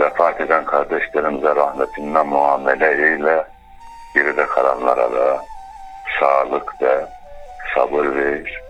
Vefat 0.00 0.40
eden 0.40 0.64
kardeşlerimize 0.64 1.56
rahmetinle 1.56 2.22
muamele 2.22 2.90
eyle. 2.90 3.44
Geride 4.14 4.46
kalanlara 4.46 5.12
da 5.12 5.44
sağlık 6.20 6.82
ve 6.82 7.06
sabır 7.74 8.14
ver. 8.14 8.62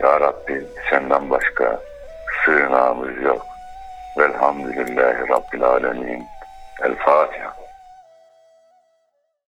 Ya 0.00 0.20
Rabbi 0.20 0.64
senden 0.90 1.30
başka 1.30 1.80
sığınağımız 2.44 3.22
yok. 3.22 3.46
Velhamdülillahi 4.18 5.28
Rabbil 5.28 5.62
Alemin. 5.62 6.26
El 6.82 6.94
Fatiha. 6.94 7.43